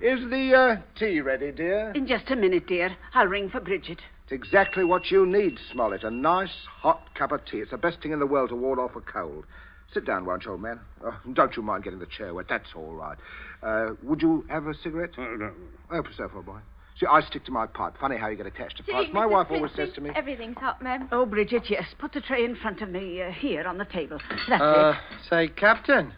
Is 0.00 0.20
the 0.28 0.54
uh, 0.54 0.98
tea 0.98 1.20
ready, 1.20 1.52
dear? 1.52 1.92
In 1.92 2.06
just 2.06 2.30
a 2.30 2.36
minute, 2.36 2.66
dear. 2.66 2.96
I'll 3.14 3.26
ring 3.26 3.48
for 3.48 3.60
Bridget. 3.60 4.00
It's 4.24 4.32
exactly 4.32 4.84
what 4.84 5.10
you 5.10 5.24
need, 5.24 5.58
Smollett. 5.72 6.02
A 6.04 6.10
nice, 6.10 6.66
hot 6.66 7.14
cup 7.14 7.32
of 7.32 7.44
tea. 7.46 7.58
It's 7.58 7.70
the 7.70 7.78
best 7.78 8.02
thing 8.02 8.12
in 8.12 8.18
the 8.18 8.26
world 8.26 8.50
to 8.50 8.56
ward 8.56 8.78
off 8.78 8.96
a 8.96 9.00
cold. 9.00 9.44
Sit 9.92 10.04
down, 10.06 10.26
won't 10.26 10.44
you, 10.44 10.52
old 10.52 10.62
man? 10.62 10.80
Oh, 11.04 11.16
don't 11.32 11.56
you 11.56 11.62
mind 11.62 11.84
getting 11.84 12.00
the 12.00 12.06
chair 12.06 12.34
wet. 12.34 12.46
That's 12.48 12.70
all 12.74 12.92
right. 12.92 13.16
Uh, 13.62 13.94
would 14.02 14.20
you 14.20 14.44
have 14.50 14.66
a 14.66 14.74
cigarette? 14.74 15.10
Uh, 15.16 15.22
no. 15.38 15.52
Help 15.90 16.06
yourself, 16.06 16.32
old 16.34 16.46
boy. 16.46 16.58
See, 17.00 17.06
I 17.10 17.20
stick 17.22 17.44
to 17.46 17.52
my 17.52 17.66
pipe. 17.66 17.94
Funny 18.00 18.16
how 18.16 18.28
you 18.28 18.36
get 18.36 18.46
attached 18.46 18.76
to 18.76 18.82
Do 18.84 18.92
pipes. 18.92 19.10
My 19.12 19.26
Mrs. 19.26 19.30
wife 19.30 19.46
always 19.50 19.72
Princey? 19.72 19.90
says 19.90 19.94
to 19.96 20.00
me. 20.00 20.10
Everything's 20.14 20.56
hot, 20.58 20.80
ma'am. 20.80 21.08
Oh, 21.10 21.26
Bridget, 21.26 21.64
yes. 21.68 21.84
Put 21.98 22.12
the 22.12 22.20
tray 22.20 22.44
in 22.44 22.54
front 22.56 22.82
of 22.82 22.88
me 22.88 23.20
uh, 23.20 23.30
here 23.32 23.64
on 23.66 23.78
the 23.78 23.84
table. 23.84 24.18
That's 24.48 24.62
Uh, 24.62 24.94
it. 24.96 25.20
say, 25.28 25.48
Captain. 25.48 26.12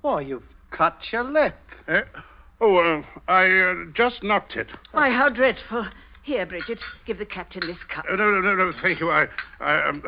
Why, 0.00 0.22
you've 0.22 0.42
cut 0.70 0.96
your 1.12 1.24
lip. 1.24 1.56
Eh? 1.88 2.00
Oh, 2.60 2.76
uh, 2.76 3.02
I 3.30 3.50
uh, 3.50 3.74
just 3.94 4.22
knocked 4.22 4.56
it. 4.56 4.68
Why, 4.92 5.10
how 5.10 5.28
dreadful. 5.28 5.86
Here, 6.22 6.44
Bridget, 6.46 6.78
give 7.06 7.18
the 7.18 7.24
captain 7.26 7.66
this 7.66 7.78
cup. 7.94 8.04
Uh, 8.10 8.16
no, 8.16 8.30
no, 8.30 8.40
no, 8.40 8.54
no, 8.54 8.72
thank 8.82 9.00
you. 9.00 9.10
I, 9.10 9.26
I, 9.60 9.88
um, 9.88 10.02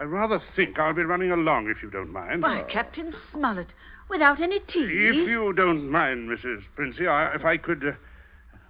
I 0.00 0.04
rather 0.04 0.40
think 0.54 0.78
I'll 0.78 0.94
be 0.94 1.02
running 1.02 1.30
along 1.32 1.68
if 1.68 1.82
you 1.82 1.90
don't 1.90 2.12
mind. 2.12 2.42
Why, 2.42 2.62
Captain 2.70 3.14
Smollett, 3.32 3.68
without 4.10 4.40
any 4.40 4.58
tea. 4.60 4.84
If 4.84 5.28
you 5.28 5.52
don't 5.52 5.90
mind, 5.90 6.28
Mrs. 6.28 6.62
Princey, 6.76 7.06
I, 7.08 7.34
if 7.34 7.44
I 7.44 7.56
could 7.56 7.82
uh, 7.84 7.92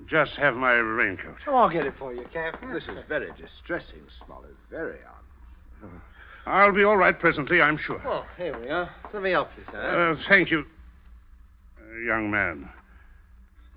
just 0.08 0.32
have 0.32 0.54
my 0.54 0.72
raincoat. 0.74 1.36
Oh, 1.46 1.56
I'll 1.56 1.70
get 1.70 1.86
it 1.86 1.94
for 1.98 2.12
you, 2.12 2.24
Captain. 2.32 2.72
This 2.72 2.84
is 2.84 2.98
very 3.08 3.30
distressing, 3.38 4.02
Smollett. 4.24 4.54
Very 4.70 4.98
odd. 5.06 5.90
I'll 6.46 6.72
be 6.72 6.84
all 6.84 6.96
right 6.96 7.18
presently, 7.18 7.60
I'm 7.60 7.76
sure. 7.76 8.00
Oh, 8.06 8.24
here 8.36 8.56
we 8.60 8.68
are. 8.68 8.88
Let 9.12 9.22
me 9.22 9.30
help 9.30 9.48
you, 9.56 9.64
sir. 9.72 10.12
Uh, 10.12 10.22
thank 10.28 10.50
you, 10.50 10.64
uh, 11.80 11.98
young 12.06 12.30
man. 12.30 12.68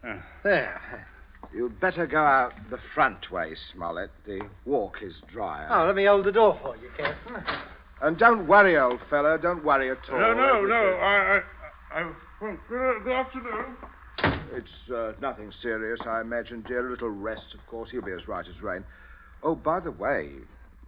Uh, 0.08 0.18
there. 0.44 1.08
You'd 1.54 1.80
better 1.80 2.06
go 2.06 2.20
out 2.20 2.54
the 2.70 2.78
front 2.94 3.32
way, 3.32 3.56
Smollett. 3.74 4.12
The 4.26 4.42
walk 4.66 4.98
is 5.02 5.14
drier. 5.32 5.68
Oh, 5.72 5.88
let 5.88 5.96
me 5.96 6.06
hold 6.06 6.26
the 6.26 6.32
door 6.32 6.60
for 6.62 6.76
you, 6.78 6.92
Captain. 6.96 7.44
And 8.02 8.18
don't 8.18 8.46
worry, 8.48 8.78
old 8.78 9.00
fellow. 9.10 9.38
Don't 9.38 9.64
worry 9.66 9.90
at 9.90 9.98
all. 10.12 10.20
no, 10.20 10.34
no, 10.34 10.62
no. 10.66 10.94
I, 11.02 11.42
I, 11.92 12.00
I 12.02 12.12
won't. 12.40 12.60
Good, 12.70 13.04
good 13.04 13.14
afternoon. 13.14 13.76
It's 14.54 14.92
uh, 14.94 15.14
nothing 15.22 15.52
serious, 15.62 16.00
I 16.06 16.22
imagine, 16.22 16.64
dear. 16.68 16.88
A 16.88 16.92
little 16.92 17.10
rest, 17.10 17.54
of 17.54 17.66
course. 17.68 17.90
He'll 17.92 18.02
be 18.02 18.12
as 18.12 18.28
right 18.28 18.46
as 18.48 18.62
rain. 18.62 18.84
Oh, 19.44 19.56
by 19.56 19.80
the 19.80 19.92
way, 19.92 20.32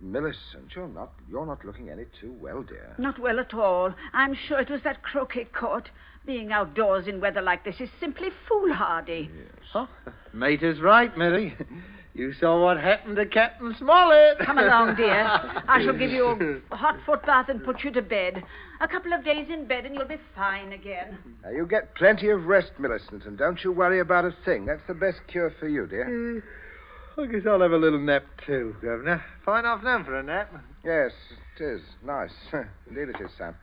Millicent, 0.01 0.75
you're 0.75 0.87
not 0.87 1.13
you're 1.29 1.45
not 1.45 1.63
looking 1.63 1.89
any 1.89 2.05
too 2.19 2.33
well, 2.41 2.63
dear. 2.63 2.95
Not 2.97 3.19
well 3.19 3.39
at 3.39 3.53
all. 3.53 3.93
I'm 4.13 4.33
sure 4.47 4.59
it 4.59 4.69
was 4.69 4.81
that 4.83 5.03
croquet 5.03 5.45
court. 5.45 5.89
Being 6.25 6.51
outdoors 6.51 7.07
in 7.07 7.19
weather 7.21 7.41
like 7.41 7.63
this 7.63 7.79
is 7.79 7.89
simply 7.99 8.29
foolhardy. 8.47 9.29
Yes. 9.33 9.47
Huh? 9.71 9.87
mate 10.33 10.63
is 10.63 10.79
right, 10.79 11.15
Millie. 11.17 11.55
You 12.13 12.33
saw 12.33 12.61
what 12.61 12.77
happened 12.77 13.15
to 13.15 13.25
Captain 13.25 13.73
Smollett. 13.79 14.39
Come 14.39 14.57
along, 14.57 14.95
dear. 14.95 15.23
I 15.67 15.81
shall 15.83 15.97
give 15.97 16.11
you 16.11 16.61
a 16.71 16.75
hot 16.75 16.97
foot 17.05 17.25
bath 17.25 17.47
and 17.47 17.63
put 17.63 17.83
you 17.83 17.91
to 17.91 18.01
bed. 18.01 18.43
A 18.81 18.87
couple 18.87 19.13
of 19.13 19.23
days 19.23 19.47
in 19.49 19.65
bed 19.65 19.85
and 19.85 19.95
you'll 19.95 20.07
be 20.07 20.19
fine 20.35 20.73
again. 20.73 21.17
Now, 21.43 21.51
you 21.51 21.65
get 21.65 21.95
plenty 21.95 22.29
of 22.29 22.45
rest, 22.45 22.71
Millicent, 22.79 23.25
and 23.25 23.37
don't 23.37 23.63
you 23.63 23.71
worry 23.71 23.99
about 23.99 24.25
a 24.25 24.35
thing. 24.43 24.65
That's 24.65 24.81
the 24.87 24.93
best 24.93 25.19
cure 25.27 25.53
for 25.59 25.69
you, 25.69 25.87
dear. 25.87 26.05
Hmm. 26.05 27.21
I 27.21 27.27
guess 27.27 27.41
I'll 27.47 27.61
have 27.61 27.71
a 27.71 27.77
little 27.77 27.99
nap 27.99 28.23
too, 28.45 28.75
Governor. 28.81 29.23
Fine 29.45 29.65
afternoon 29.65 30.05
for 30.05 30.17
a 30.17 30.23
nap. 30.23 30.51
Yes, 30.83 31.11
it 31.59 31.63
is. 31.63 31.81
Nice. 32.03 32.31
Indeed 32.89 33.09
it 33.09 33.21
is, 33.23 33.31
Sam. 33.37 33.55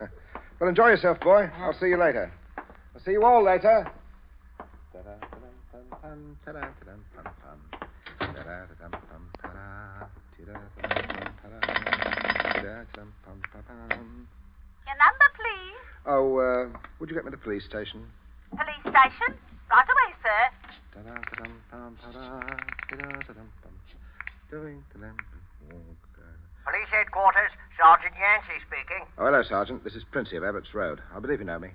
Well, 0.60 0.68
enjoy 0.68 0.88
yourself, 0.88 1.20
boy. 1.20 1.50
I'll 1.58 1.78
see 1.78 1.86
you 1.86 1.98
later. 1.98 2.32
I'll 2.58 3.02
see 3.04 3.12
you 3.12 3.24
all 3.24 3.44
later. 3.44 3.90
Your 14.88 14.96
number, 14.96 15.28
please. 15.36 15.84
Oh, 16.08 16.38
uh, 16.40 16.78
would 16.98 17.10
you 17.10 17.14
get 17.14 17.24
me 17.26 17.30
to 17.30 17.36
the 17.36 17.42
police 17.42 17.64
station? 17.68 18.08
Police 18.50 18.80
station. 18.88 19.36
Right 19.68 19.84
away, 19.84 20.10
sir. 20.24 20.40
Police 26.64 26.88
headquarters, 26.90 27.52
Sergeant 27.76 28.14
Yancey 28.16 28.64
speaking. 28.64 29.04
Oh, 29.18 29.26
hello, 29.26 29.42
Sergeant. 29.42 29.84
This 29.84 29.94
is 29.94 30.04
Princey 30.10 30.36
of 30.36 30.44
Abbott's 30.44 30.72
Road. 30.72 31.00
I 31.14 31.20
believe 31.20 31.40
you 31.40 31.44
know 31.44 31.58
me. 31.58 31.68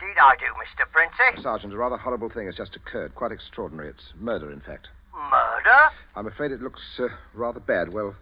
Indeed 0.00 0.16
I 0.18 0.34
do, 0.36 0.48
Mr. 0.56 0.88
Princey. 0.90 1.42
Sergeant, 1.42 1.74
a 1.74 1.76
rather 1.76 1.96
horrible 1.96 2.30
thing 2.30 2.46
has 2.46 2.54
just 2.56 2.74
occurred. 2.74 3.14
Quite 3.14 3.32
extraordinary. 3.32 3.90
It's 3.90 4.12
murder, 4.18 4.50
in 4.50 4.60
fact. 4.60 4.88
Murder? 5.12 5.92
I'm 6.16 6.26
afraid 6.26 6.52
it 6.52 6.62
looks 6.62 6.80
uh, 6.98 7.08
rather 7.34 7.60
bad. 7.60 7.92
Well, 7.92 8.16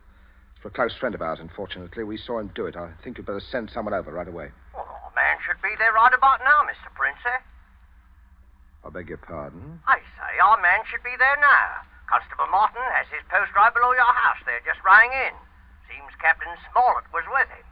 for 0.60 0.68
a 0.68 0.70
close 0.74 0.94
friend 0.98 1.14
of 1.14 1.22
ours, 1.22 1.38
unfortunately. 1.40 2.02
We 2.02 2.18
saw 2.18 2.38
him 2.40 2.50
do 2.54 2.66
it. 2.66 2.74
I 2.74 2.90
think 3.04 3.16
you'd 3.16 3.26
better 3.26 3.40
send 3.40 3.70
someone 3.70 3.94
over 3.94 4.10
right 4.10 4.26
away. 4.26 4.50
Well, 4.74 4.90
a 4.90 5.14
man 5.14 5.38
should 5.46 5.62
be 5.62 5.70
there 5.78 5.92
right 5.92 6.12
about 6.12 6.40
now, 6.42 6.66
Mr. 6.66 6.90
Princey. 6.98 7.38
I 8.84 8.90
beg 8.90 9.08
your 9.08 9.18
pardon. 9.22 9.78
I 9.86 9.98
say, 10.18 10.32
our 10.42 10.58
man 10.60 10.82
should 10.90 11.02
be 11.06 11.14
there 11.18 11.38
now. 11.38 11.86
Constable 12.10 12.48
Martin 12.50 12.82
has 12.96 13.06
his 13.12 13.22
post 13.28 13.54
right 13.54 13.70
below 13.74 13.92
your 13.92 14.14
house 14.18 14.40
there, 14.46 14.58
just 14.64 14.80
rang 14.82 15.12
in. 15.12 15.34
Seems 15.86 16.10
Captain 16.18 16.50
Smollett 16.72 17.04
was 17.12 17.26
with 17.30 17.46
him. 17.52 17.67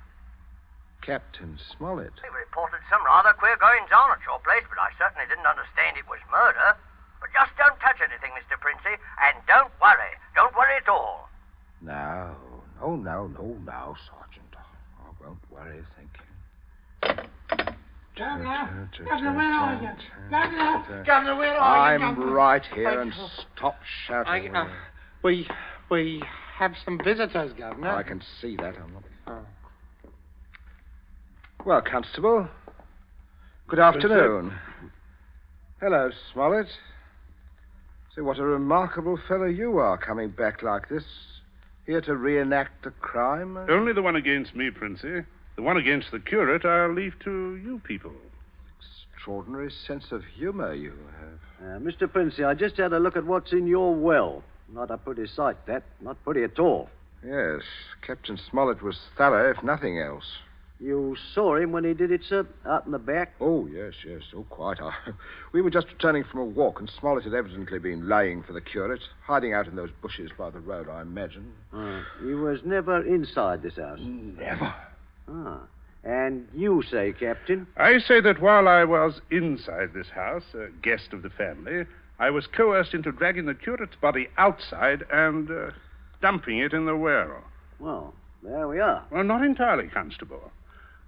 Captain 1.06 1.54
Smollett. 1.70 2.18
He 2.18 2.28
reported 2.34 2.82
some 2.90 2.98
rather 3.06 3.30
queer 3.38 3.54
goings 3.62 3.94
on 3.94 4.10
at 4.10 4.26
your 4.26 4.42
place, 4.42 4.66
but 4.66 4.82
I 4.82 4.90
certainly 4.98 5.22
didn't 5.30 5.46
understand 5.46 5.94
it 5.94 6.10
was 6.10 6.18
murder. 6.34 6.74
But 7.22 7.30
just 7.30 7.54
don't 7.54 7.78
touch 7.78 8.02
anything, 8.02 8.34
Mr. 8.34 8.58
Princey, 8.58 8.98
and 9.22 9.38
don't 9.46 9.70
worry. 9.78 10.12
Don't 10.34 10.50
worry 10.58 10.74
at 10.82 10.90
all. 10.90 11.30
No, 11.80 12.34
no, 12.82 12.96
no, 12.98 13.30
no, 13.30 13.54
no, 13.62 13.94
Sergeant. 14.10 14.50
I 14.58 15.06
won't 15.22 15.38
worry, 15.46 15.80
thank 15.94 16.10
you. 16.18 16.26
Governor, 18.18 18.90
Governor, 19.06 19.36
where 19.36 19.52
are 19.52 19.74
you? 19.78 19.90
Governor, 20.30 21.04
Governor, 21.06 21.36
where 21.36 21.54
are 21.54 21.98
you? 21.98 22.04
I'm 22.04 22.32
right 22.32 22.66
here, 22.74 23.00
and 23.00 23.12
stop 23.54 23.78
shouting. 24.06 24.56
I, 24.56 24.66
uh, 24.66 24.68
we 25.22 25.46
we 25.88 26.22
have 26.58 26.72
some 26.84 26.98
visitors, 26.98 27.52
Governor. 27.52 27.90
I 27.90 28.02
can 28.02 28.22
see 28.40 28.56
that. 28.56 28.74
I'm 28.82 28.92
not... 28.92 29.04
Oh. 29.28 29.46
Well, 31.66 31.82
Constable, 31.82 32.46
good 33.66 33.80
afternoon. 33.80 34.56
Hello, 35.80 36.12
Smollett. 36.32 36.68
See, 38.14 38.20
what 38.20 38.38
a 38.38 38.44
remarkable 38.44 39.18
fellow 39.26 39.46
you 39.46 39.78
are 39.78 39.98
coming 39.98 40.28
back 40.28 40.62
like 40.62 40.88
this. 40.88 41.02
Here 41.84 42.00
to 42.02 42.14
reenact 42.14 42.86
a 42.86 42.92
crime. 42.92 43.56
Only 43.56 43.92
the 43.92 44.00
one 44.00 44.14
against 44.14 44.54
me, 44.54 44.70
Princey. 44.70 45.24
The 45.56 45.62
one 45.62 45.76
against 45.76 46.12
the 46.12 46.20
curate 46.20 46.64
I'll 46.64 46.94
leave 46.94 47.14
to 47.24 47.56
you 47.56 47.80
people. 47.82 48.12
Extraordinary 49.16 49.72
sense 49.88 50.12
of 50.12 50.22
humor 50.22 50.72
you 50.72 50.92
have. 51.18 51.68
Uh, 51.68 51.80
Mr. 51.80 52.08
Princey, 52.08 52.44
I 52.44 52.54
just 52.54 52.76
had 52.76 52.92
a 52.92 53.00
look 53.00 53.16
at 53.16 53.26
what's 53.26 53.50
in 53.50 53.66
your 53.66 53.92
well. 53.92 54.44
Not 54.72 54.92
a 54.92 54.98
pretty 54.98 55.26
sight, 55.26 55.56
that. 55.66 55.82
Not 56.00 56.22
pretty 56.22 56.44
at 56.44 56.60
all. 56.60 56.90
Yes, 57.26 57.62
Captain 58.06 58.38
Smollett 58.38 58.84
was 58.84 59.00
thorough, 59.18 59.50
if 59.50 59.64
nothing 59.64 59.98
else. 59.98 60.26
You 60.78 61.16
saw 61.34 61.56
him 61.56 61.72
when 61.72 61.84
he 61.84 61.94
did 61.94 62.12
it, 62.12 62.20
sir, 62.28 62.46
out 62.66 62.84
in 62.84 62.92
the 62.92 62.98
back? 62.98 63.34
Oh, 63.40 63.66
yes, 63.66 63.94
yes. 64.06 64.20
Oh, 64.34 64.44
quite. 64.50 64.78
I, 64.80 64.92
we 65.52 65.62
were 65.62 65.70
just 65.70 65.86
returning 65.88 66.24
from 66.24 66.40
a 66.40 66.44
walk, 66.44 66.80
and 66.80 66.90
Smollett 67.00 67.24
had 67.24 67.32
evidently 67.32 67.78
been 67.78 68.08
lying 68.08 68.42
for 68.42 68.52
the 68.52 68.60
curate, 68.60 69.00
hiding 69.22 69.54
out 69.54 69.66
in 69.66 69.76
those 69.76 69.90
bushes 70.02 70.30
by 70.36 70.50
the 70.50 70.60
road, 70.60 70.88
I 70.90 71.00
imagine. 71.00 71.50
Uh, 71.72 72.02
he 72.22 72.34
was 72.34 72.60
never 72.64 73.02
inside 73.06 73.62
this 73.62 73.76
house. 73.76 74.00
Never. 74.02 74.74
Ah. 75.28 75.60
And 76.04 76.46
you 76.54 76.82
say, 76.88 77.14
Captain? 77.18 77.66
I 77.76 77.98
say 77.98 78.20
that 78.20 78.40
while 78.40 78.68
I 78.68 78.84
was 78.84 79.20
inside 79.30 79.94
this 79.94 80.08
house, 80.08 80.44
a 80.54 80.68
guest 80.82 81.12
of 81.12 81.22
the 81.22 81.30
family, 81.30 81.86
I 82.18 82.30
was 82.30 82.46
coerced 82.46 82.92
into 82.92 83.12
dragging 83.12 83.46
the 83.46 83.54
curate's 83.54 83.96
body 83.96 84.28
outside 84.36 85.04
and 85.10 85.50
uh, 85.50 85.70
dumping 86.20 86.58
it 86.58 86.74
in 86.74 86.84
the 86.84 86.96
well. 86.96 87.42
Well, 87.80 88.14
there 88.42 88.68
we 88.68 88.78
are. 88.78 89.04
Well, 89.10 89.24
not 89.24 89.42
entirely, 89.42 89.88
Constable. 89.88 90.52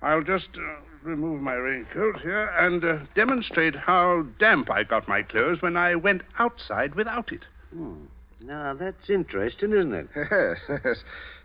I'll 0.01 0.23
just 0.23 0.49
uh, 0.57 0.77
remove 1.03 1.41
my 1.41 1.55
raincoat 1.55 2.21
here 2.21 2.47
and 2.59 2.85
uh, 2.85 2.99
demonstrate 3.15 3.75
how 3.75 4.27
damp 4.39 4.71
I 4.71 4.85
got 4.85 5.09
my 5.09 5.23
clothes 5.23 5.61
when 5.61 5.77
I 5.77 5.97
went 5.97 6.23
outside 6.39 6.95
without 6.95 7.33
it. 7.33 7.43
Hmm. 7.73 8.05
Now, 8.41 8.75
that's 8.75 9.11
interesting, 9.11 9.73
isn't 9.73 9.95
it? 9.95 10.09
Yes, 10.17 10.59
yes. 10.85 10.99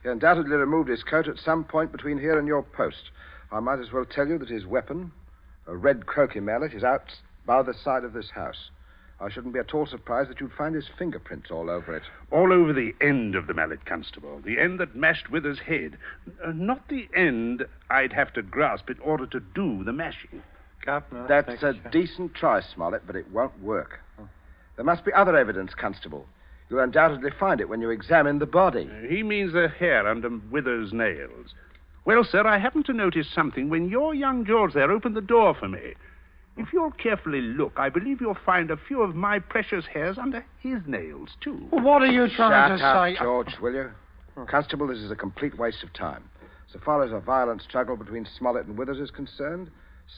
He 0.04 0.10
undoubtedly 0.10 0.56
removed 0.56 0.90
his 0.90 1.04
coat 1.04 1.28
at 1.28 1.40
some 1.40 1.64
point 1.64 1.92
between 1.92 2.20
here 2.20 2.38
and 2.38 2.48
your 2.48 2.62
post. 2.62 3.10
I 3.52 3.60
might 3.60 3.80
as 3.80 3.92
well 3.92 4.06
tell 4.06 4.28
you 4.28 4.38
that 4.38 4.50
his 4.50 4.66
weapon, 4.66 5.12
a 5.66 5.76
red 5.76 6.06
croquet 6.06 6.42
mallet, 6.42 6.74
is 6.74 6.84
out 6.84 7.10
by 7.46 7.64
the 7.64 7.74
side 7.74 8.04
of 8.04 8.14
this 8.14 8.30
house. 8.30 8.70
I 9.20 9.30
shouldn't 9.30 9.54
be 9.54 9.60
at 9.60 9.74
all 9.74 9.86
surprised 9.86 10.30
that 10.30 10.42
you'd 10.42 10.54
find 10.54 10.76
his 10.76 10.90
fingerprints 10.98 11.50
all 11.50 11.70
over 11.70 11.96
it. 11.96 12.04
All 12.32 12.52
over 12.52 12.74
the 12.74 12.94
end 13.00 13.36
of 13.36 13.48
the 13.48 13.54
mallet, 13.54 13.86
Constable. 13.86 14.42
The 14.44 14.60
end 14.60 14.80
that 14.80 14.96
mashed 14.96 15.30
Withers' 15.30 15.60
head. 15.60 15.98
Uh, 16.44 16.52
not 16.54 16.88
the 16.90 17.08
end 17.16 17.66
I'd 17.90 18.14
have 18.14 18.34
to 18.34 18.42
grasp 18.42 18.90
in 18.90 19.00
order 19.00 19.26
to 19.28 19.40
do 19.40 19.84
the 19.84 19.94
mashing. 19.94 20.44
Governor. 20.86 21.28
That's 21.28 21.64
a 21.64 21.74
decent 21.92 22.34
try, 22.34 22.62
Smollett, 22.62 23.08
but 23.08 23.16
it 23.16 23.32
won't 23.32 23.62
work. 23.62 24.02
There 24.76 24.86
must 24.86 25.06
be 25.06 25.14
other 25.14 25.38
evidence, 25.38 25.74
Constable. 25.74 26.26
You'll 26.70 26.80
undoubtedly 26.80 27.30
find 27.40 27.62
it 27.62 27.70
when 27.70 27.82
you 27.82 27.92
examine 27.92 28.40
the 28.40 28.46
body. 28.46 28.90
Uh, 28.92 29.08
he 29.08 29.24
means 29.24 29.54
the 29.54 29.68
hair 29.68 30.08
under 30.08 30.30
Withers' 30.30 30.92
nails. 30.92 31.54
Well, 32.04 32.24
sir, 32.26 32.46
I 32.46 32.58
happened 32.58 32.86
to 32.86 32.94
notice 32.94 33.28
something 33.34 33.70
when 33.70 33.88
your 33.88 34.14
young 34.14 34.44
George 34.44 34.74
there 34.74 34.92
opened 34.92 35.16
the 35.16 35.22
door 35.22 35.54
for 35.54 35.70
me. 35.70 35.94
If 36.56 36.72
you'll 36.72 36.92
carefully 36.92 37.42
look, 37.42 37.74
I 37.78 37.90
believe 37.90 38.22
you'll 38.22 38.38
find 38.46 38.70
a 38.70 38.78
few 38.78 39.02
of 39.02 39.16
my 39.16 39.40
precious 39.40 39.86
hairs 39.92 40.18
under 40.18 40.46
his 40.60 40.80
nails, 40.86 41.30
too. 41.42 41.68
What 41.72 42.02
are 42.04 42.12
you 42.12 42.28
trying 42.36 42.78
Shut 42.78 42.80
to 42.80 42.86
up, 42.86 43.08
say? 43.08 43.24
George, 43.24 43.56
will 43.62 43.74
you? 43.74 43.90
Constable, 44.48 44.88
this 44.88 45.00
is 45.00 45.12
a 45.12 45.16
complete 45.16 45.58
waste 45.58 45.84
of 45.84 45.94
time. 45.94 46.24
So 46.72 46.80
far 46.84 47.04
as 47.04 47.12
a 47.12 47.20
violent 47.20 47.62
struggle 47.62 47.96
between 47.96 48.28
Smollett 48.38 48.66
and 48.66 48.78
Withers 48.78 49.00
is 49.00 49.12
concerned, 49.12 49.70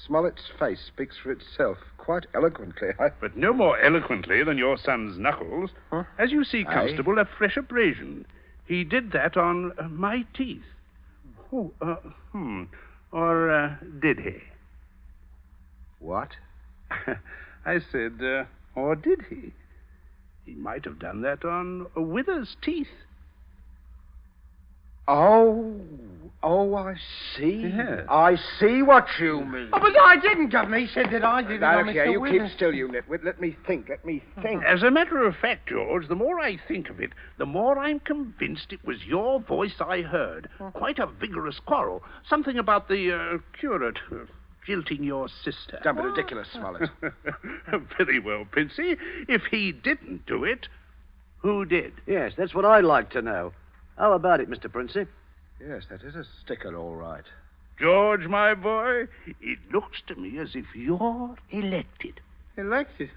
Smollett's 0.06 0.50
face 0.60 0.82
speaks 0.86 1.16
for 1.18 1.32
itself 1.32 1.78
quite 1.98 2.26
eloquently. 2.34 2.90
I... 3.00 3.10
But 3.20 3.38
no 3.38 3.54
more 3.54 3.80
eloquently 3.80 4.44
than 4.44 4.58
your 4.58 4.78
son's 4.78 5.18
knuckles. 5.18 5.72
As 6.18 6.32
you 6.32 6.44
see, 6.44 6.66
Aye. 6.68 6.74
Constable, 6.74 7.20
a 7.20 7.26
fresh 7.26 7.58
abrasion. 7.58 8.26
He 8.66 8.84
did 8.84 9.12
that 9.12 9.38
on 9.38 9.74
uh, 9.78 9.88
my 9.90 10.26
teeth. 10.34 10.64
Oh, 11.54 11.72
uh, 11.82 11.96
hmm. 12.32 12.64
Or 13.12 13.52
uh, 13.52 13.76
did 14.02 14.20
he? 14.20 14.42
What? 16.06 16.30
I 17.66 17.80
said, 17.92 18.20
uh, 18.22 18.44
or 18.76 18.96
did 18.96 19.24
he? 19.28 19.54
He 20.46 20.54
might 20.54 20.86
have 20.86 21.00
done 21.00 21.24
that 21.24 21.44
on 21.44 21.88
Withers' 21.96 22.56
teeth. 22.62 22.88
Oh, 25.08 25.76
oh, 26.44 26.76
I 26.76 26.96
see. 27.36 27.72
Yes. 27.76 28.06
I 28.08 28.36
see 28.60 28.84
what 28.84 29.08
you 29.20 29.44
mean. 29.44 29.70
Oh, 29.74 29.80
but 29.80 30.00
I 30.00 30.18
didn't, 30.22 30.50
Governor. 30.50 30.78
He 30.78 30.88
said 30.94 31.08
that 31.12 31.24
I 31.24 31.42
did 31.42 31.54
it 31.54 31.62
Now, 31.62 31.80
on 31.80 31.88
look 31.88 31.96
here, 31.96 32.06
you 32.06 32.22
Withers. 32.22 32.50
keep 32.50 32.58
still, 32.58 32.74
you 32.74 32.88
nitwit. 32.88 33.26
Let 33.26 33.42
me 33.42 33.58
think. 33.66 33.90
Let 33.90 34.06
me 34.06 34.22
think. 34.44 34.64
As 34.64 34.84
a 34.84 34.92
matter 34.92 35.26
of 35.26 35.36
fact, 35.38 35.70
George, 35.70 36.08
the 36.08 36.16
more 36.16 36.40
I 36.40 36.60
think 36.68 36.90
of 36.92 37.00
it, 37.00 37.14
the 37.40 37.48
more 37.48 37.80
I'm 37.80 38.00
convinced 38.00 38.72
it 38.72 38.86
was 38.86 38.98
your 39.08 39.40
voice 39.40 39.76
I 39.80 40.02
heard. 40.02 40.50
Quite 40.74 41.00
a 41.00 41.08
vigorous 41.08 41.60
quarrel. 41.66 42.04
Something 42.30 42.60
about 42.60 42.90
the 42.90 43.12
uh, 43.12 43.38
curate 43.60 43.98
jilting 44.66 45.04
your 45.04 45.28
sister. 45.44 45.80
Don't 45.84 45.96
be 45.96 46.04
ridiculous, 46.04 46.48
Smollett. 46.54 46.90
Very 47.98 48.20
well, 48.20 48.46
Princey. 48.50 48.96
If 49.28 49.44
he 49.52 49.72
didn't 49.72 50.26
do 50.26 50.44
it, 50.44 50.68
who 51.38 51.66
did? 51.66 51.94
Yes, 52.08 52.34
that's 52.38 52.54
what 52.54 52.66
I'd 52.66 52.84
like 52.84 53.12
to 53.12 53.22
know. 53.22 53.54
How 53.98 54.14
about 54.14 54.40
it, 54.40 54.50
Mr. 54.50 54.72
Princey? 54.72 55.06
Yes, 55.66 55.84
that 55.90 56.02
is 56.04 56.16
a 56.16 56.26
sticker, 56.44 56.76
all 56.76 56.96
right. 56.96 57.24
George, 57.80 58.26
my 58.28 58.54
boy, 58.54 59.04
it 59.42 59.60
looks 59.74 60.02
to 60.08 60.16
me 60.16 60.38
as 60.40 60.50
if 60.56 60.66
you're 60.74 61.36
elected. 61.52 62.20
Elected? 62.58 63.10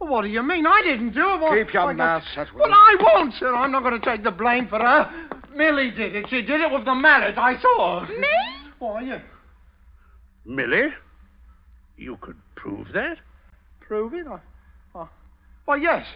Well, 0.00 0.10
what 0.10 0.22
do 0.22 0.28
you 0.28 0.42
mean? 0.42 0.66
I 0.66 0.82
didn't 0.84 1.14
do 1.14 1.20
it. 1.34 1.40
Well, 1.40 1.52
Keep 1.64 1.72
your 1.74 1.92
mouth 1.94 2.22
shut, 2.34 2.48
Well, 2.54 2.68
But? 2.68 2.72
I 2.74 2.96
won't, 3.00 3.34
sir. 3.34 3.54
I'm 3.54 3.70
not 3.70 3.82
going 3.82 4.00
to 4.00 4.04
take 4.04 4.24
the 4.24 4.30
blame 4.30 4.66
for 4.68 4.78
her. 4.78 5.28
Millie 5.54 5.90
did 5.90 6.14
it. 6.16 6.26
She 6.30 6.42
did 6.42 6.60
it 6.60 6.70
with 6.72 6.84
the 6.84 6.94
mallet. 6.94 7.36
I 7.36 7.60
saw 7.60 8.04
her. 8.04 8.18
Me? 8.18 8.28
Why, 8.78 9.02
you 9.02 9.20
Millie? 10.44 10.88
You 11.96 12.16
could 12.20 12.36
prove 12.56 12.88
that? 12.94 13.18
prove 13.90 14.14
it? 14.14 14.24
I, 14.24 14.38
oh. 14.94 15.08
Well, 15.66 15.76
yes. 15.76 16.06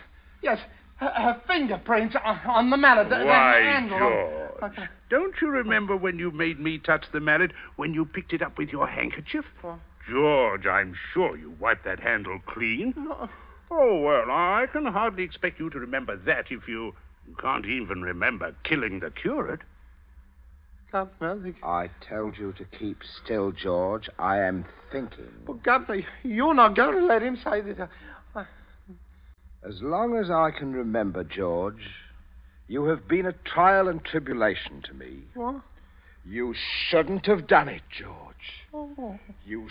Yes. 0.44 0.60
Her, 0.96 1.08
her 1.08 1.42
fingerprints 1.48 2.14
on, 2.24 2.38
on 2.46 2.70
the 2.70 2.76
mallet. 2.76 3.10
The, 3.10 3.18
the 3.18 3.24
Why, 3.24 3.58
handle. 3.58 3.98
George? 3.98 4.88
Don't 5.10 5.34
you 5.42 5.48
remember 5.48 5.96
when 5.96 6.16
you 6.16 6.30
made 6.30 6.60
me 6.60 6.78
touch 6.78 7.04
the 7.12 7.18
mallet 7.18 7.50
when 7.74 7.92
you 7.92 8.04
picked 8.04 8.32
it 8.32 8.42
up 8.42 8.58
with 8.58 8.68
your 8.68 8.86
handkerchief? 8.86 9.44
George, 10.08 10.66
I'm 10.66 10.94
sure 11.12 11.36
you 11.36 11.52
wiped 11.58 11.84
that 11.84 11.98
handle 11.98 12.38
clean. 12.46 12.94
Oh, 13.72 14.00
well, 14.00 14.30
I 14.30 14.66
can 14.72 14.86
hardly 14.86 15.24
expect 15.24 15.58
you 15.58 15.68
to 15.70 15.78
remember 15.80 16.16
that 16.16 16.44
if 16.50 16.68
you 16.68 16.92
can't 17.40 17.66
even 17.66 18.02
remember 18.02 18.54
killing 18.62 19.00
the 19.00 19.10
curate. 19.10 19.62
I 21.62 21.90
told 22.08 22.36
you 22.38 22.52
to 22.52 22.64
keep 22.78 22.98
still, 23.24 23.50
George. 23.52 24.08
I 24.18 24.38
am 24.38 24.64
thinking. 24.92 25.26
well, 25.46 25.58
Governor, 25.64 26.02
you're 26.22 26.54
not 26.54 26.76
going 26.76 26.98
to 27.00 27.06
let 27.06 27.22
him 27.22 27.36
say 27.36 27.60
that. 27.62 27.88
uh, 28.36 28.44
As 29.66 29.80
long 29.82 30.16
as 30.16 30.30
I 30.30 30.50
can 30.56 30.72
remember, 30.72 31.24
George, 31.24 31.82
you 32.68 32.84
have 32.84 33.08
been 33.08 33.26
a 33.26 33.32
trial 33.44 33.88
and 33.88 34.04
tribulation 34.04 34.82
to 34.86 34.94
me. 34.94 35.24
What? 35.34 35.56
You 36.26 36.54
shouldn't 36.88 37.26
have 37.26 37.46
done 37.46 37.68
it, 37.68 37.82
George. 37.98 38.34
Oh. 38.72 39.18
You 39.44 39.68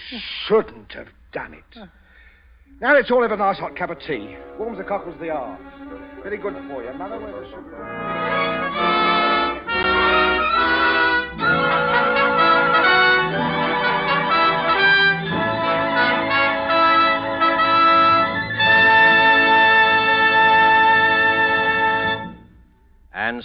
shouldn't 0.47 0.91
have 0.93 1.07
done 1.31 1.53
it. 1.53 1.79
Now 2.79 2.93
let's 2.95 3.09
all 3.11 3.21
have 3.21 3.31
a 3.31 3.37
nice 3.37 3.57
hot 3.57 3.75
cup 3.75 3.89
of 3.89 3.99
tea. 3.99 4.35
Warms 4.59 4.77
the 4.77 4.83
cockles 4.83 5.15
of 5.15 5.21
the 5.21 5.29
arms. 5.29 5.65
Very 6.21 6.37
good 6.37 6.53
for 6.69 6.83
you. 6.83 6.93
Mother, 6.97 7.19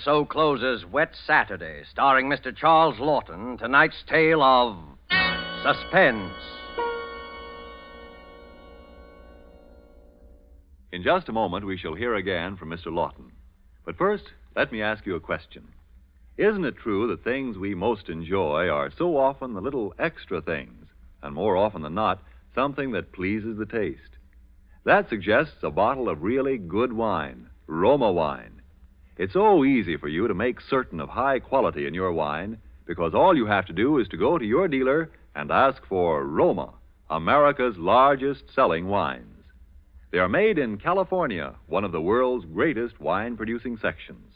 So 0.05 0.25
closes 0.25 0.85
Wet 0.87 1.15
Saturday, 1.27 1.83
starring 1.91 2.29
Mr. 2.29 2.55
Charles 2.55 2.99
Laughton, 2.99 3.59
tonight's 3.59 4.05
tale 4.09 4.43
of 4.43 4.77
suspense. 5.63 6.33
In 10.93 11.03
just 11.03 11.29
a 11.29 11.33
moment, 11.33 11.67
we 11.67 11.77
shall 11.77 11.95
hear 11.95 12.15
again 12.15 12.57
from 12.57 12.71
Mr. 12.71 12.87
Laughton. 12.87 13.31
But 13.85 13.97
first, 13.99 14.25
let 14.55 14.71
me 14.71 14.83
ask 14.83 15.05
you 15.05 15.17
a 15.17 15.21
question. 15.21 15.67
Isn't 16.37 16.65
it 16.65 16.77
true 16.77 17.09
that 17.09 17.25
things 17.25 17.59
we 17.59 17.75
most 17.75 18.09
enjoy 18.09 18.69
are 18.69 18.93
so 18.97 19.17
often 19.17 19.55
the 19.55 19.61
little 19.61 19.95
extra 19.99 20.41
things, 20.41 20.87
and 21.23 21.35
more 21.35 21.57
often 21.57 21.83
than 21.83 21.95
not, 21.95 22.23
something 22.55 22.93
that 22.93 23.13
pleases 23.13 23.59
the 23.59 23.67
taste? 23.67 24.17
That 24.85 25.09
suggests 25.09 25.63
a 25.63 25.71
bottle 25.71 26.09
of 26.09 26.23
really 26.23 26.57
good 26.57 26.93
wine, 26.93 27.49
Roma 27.67 28.13
wine. 28.13 28.58
It's 29.19 29.33
so 29.33 29.65
easy 29.65 29.97
for 29.97 30.07
you 30.07 30.29
to 30.29 30.35
make 30.35 30.61
certain 30.61 31.01
of 31.01 31.09
high 31.09 31.41
quality 31.41 31.89
in 31.89 31.93
your 31.93 32.13
wine 32.13 32.59
because 32.87 33.15
all 33.15 33.37
you 33.37 33.47
have 33.47 33.67
to 33.67 33.73
do 33.73 33.99
is 33.99 34.07
to 34.09 34.17
go 34.17 34.39
to 34.39 34.45
your 34.45 34.69
dealer 34.69 35.11
and 35.35 35.51
ask 35.51 35.85
for 35.87 36.25
Roma, 36.25 36.73
America's 37.11 37.77
largest 37.77 38.45
selling 38.55 38.87
wines. 38.87 39.45
They 40.13 40.19
are 40.19 40.29
made 40.29 40.57
in 40.57 40.79
California, 40.79 41.57
one 41.67 41.83
of 41.83 41.91
the 41.91 42.01
world's 42.01 42.45
greatest 42.45 43.01
wine 43.01 43.37
producing 43.37 43.77
sections. 43.77 44.35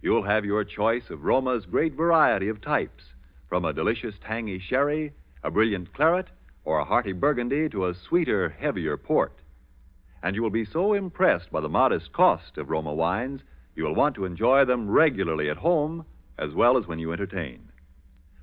You'll 0.00 0.24
have 0.24 0.46
your 0.46 0.64
choice 0.64 1.10
of 1.10 1.24
Roma's 1.24 1.66
great 1.66 1.92
variety 1.92 2.48
of 2.48 2.62
types, 2.62 3.04
from 3.50 3.66
a 3.66 3.74
delicious 3.74 4.14
tangy 4.26 4.58
sherry, 4.58 5.12
a 5.42 5.50
brilliant 5.50 5.92
claret, 5.92 6.28
or 6.64 6.78
a 6.78 6.84
hearty 6.84 7.12
burgundy 7.12 7.68
to 7.68 7.88
a 7.88 7.94
sweeter, 7.94 8.48
heavier 8.48 8.96
port. 8.96 9.34
And 10.22 10.34
you 10.34 10.42
will 10.42 10.48
be 10.48 10.64
so 10.64 10.94
impressed 10.94 11.52
by 11.52 11.60
the 11.60 11.68
modest 11.68 12.14
cost 12.14 12.56
of 12.56 12.70
Roma 12.70 12.94
wines, 12.94 13.42
you 13.76 13.84
will 13.84 13.94
want 13.94 14.14
to 14.16 14.24
enjoy 14.24 14.64
them 14.64 14.90
regularly 14.90 15.50
at 15.50 15.56
home 15.56 16.04
as 16.38 16.52
well 16.54 16.76
as 16.76 16.86
when 16.86 16.98
you 16.98 17.12
entertain. 17.12 17.68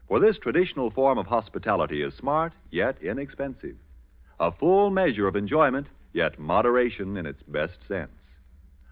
For 0.08 0.20
this 0.20 0.38
traditional 0.38 0.92
form 0.92 1.18
of 1.18 1.28
hospitality 1.28 2.02
is 2.02 2.14
smart, 2.14 2.54
yet 2.70 2.98
inexpensive. 3.02 3.78
A 4.40 4.52
full 4.52 4.90
measure 4.90 5.28
of 5.28 5.36
enjoyment, 5.36 5.88
yet 6.14 6.40
moderation 6.40 7.16
in 7.16 7.26
its 7.26 7.42
best 7.44 7.78
sense. 7.88 8.12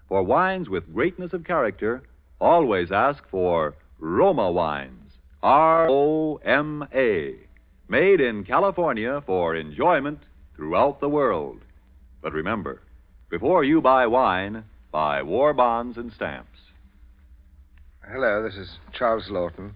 For 0.08 0.22
wines 0.22 0.68
with 0.68 0.92
greatness 0.94 1.32
of 1.32 1.44
character, 1.44 2.02
always 2.40 2.90
ask 2.90 3.22
for 3.30 3.76
Roma 3.98 4.50
wines. 4.50 5.12
R 5.42 5.88
O 5.90 6.36
M 6.36 6.86
A. 6.94 7.34
Made 7.88 8.20
in 8.20 8.44
California 8.44 9.22
for 9.26 9.54
enjoyment 9.54 10.20
throughout 10.56 11.00
the 11.00 11.08
world. 11.08 11.60
But 12.22 12.32
remember, 12.32 12.82
before 13.30 13.64
you 13.64 13.80
buy 13.80 14.06
wine, 14.06 14.64
buy 14.92 15.22
war 15.22 15.54
bonds 15.54 15.96
and 15.96 16.12
stamps. 16.12 16.58
Hello, 18.10 18.42
this 18.42 18.56
is 18.56 18.78
Charles 18.92 19.28
Laughton. 19.30 19.72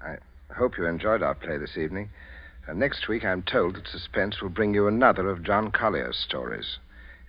I 0.00 0.16
hope 0.56 0.78
you 0.78 0.86
enjoyed 0.86 1.22
our 1.22 1.34
play 1.34 1.58
this 1.58 1.76
evening. 1.76 2.10
And 2.68 2.78
next 2.78 3.08
week, 3.08 3.24
I'm 3.24 3.42
told 3.42 3.76
that 3.76 3.88
Suspense 3.88 4.40
will 4.40 4.48
bring 4.48 4.74
you 4.74 4.86
another 4.86 5.28
of 5.30 5.42
John 5.42 5.70
Collier's 5.70 6.16
stories. 6.16 6.78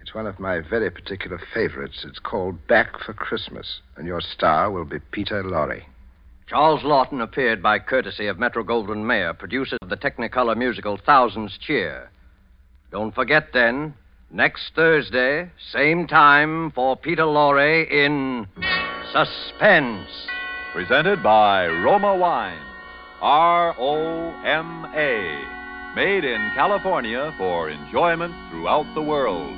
It's 0.02 0.14
one 0.14 0.28
of 0.28 0.40
my 0.40 0.60
very 0.60 0.90
particular 0.90 1.40
favorites. 1.54 2.06
It's 2.08 2.20
called 2.20 2.68
Back 2.68 3.00
for 3.04 3.14
Christmas, 3.14 3.82
and 3.96 4.08
your 4.08 4.22
star 4.22 4.72
will 4.72 4.86
be 4.86 5.00
Peter 5.12 5.44
Lorre. 5.44 5.84
Charles 6.48 6.82
Laughton 6.82 7.22
appeared 7.22 7.62
by 7.62 7.80
courtesy 7.80 8.28
of 8.28 8.40
Metro 8.40 8.64
Goldwyn 8.64 9.06
Mayer, 9.06 9.34
producer 9.34 9.78
of 9.82 9.90
the 9.90 9.98
Technicolor 9.98 10.56
musical 10.56 10.98
Thousands 10.98 11.58
Cheer. 11.60 12.10
Don't 12.92 13.14
forget 13.14 13.50
then, 13.54 13.96
next 14.32 14.72
Thursday, 14.76 15.50
same 15.72 16.08
time 16.08 16.72
for 16.72 16.96
Peter 16.96 17.24
Lorre 17.24 17.90
in 17.90 18.48
Suspense. 19.12 20.10
Presented 20.74 21.24
by 21.24 21.68
Roma 21.68 22.16
Wines. 22.16 22.62
R 23.22 23.76
O 23.80 24.30
M 24.46 24.86
A. 24.94 25.96
Made 25.96 26.24
in 26.24 26.52
California 26.54 27.34
for 27.38 27.70
enjoyment 27.70 28.34
throughout 28.52 28.86
the 28.94 29.02
world. 29.02 29.58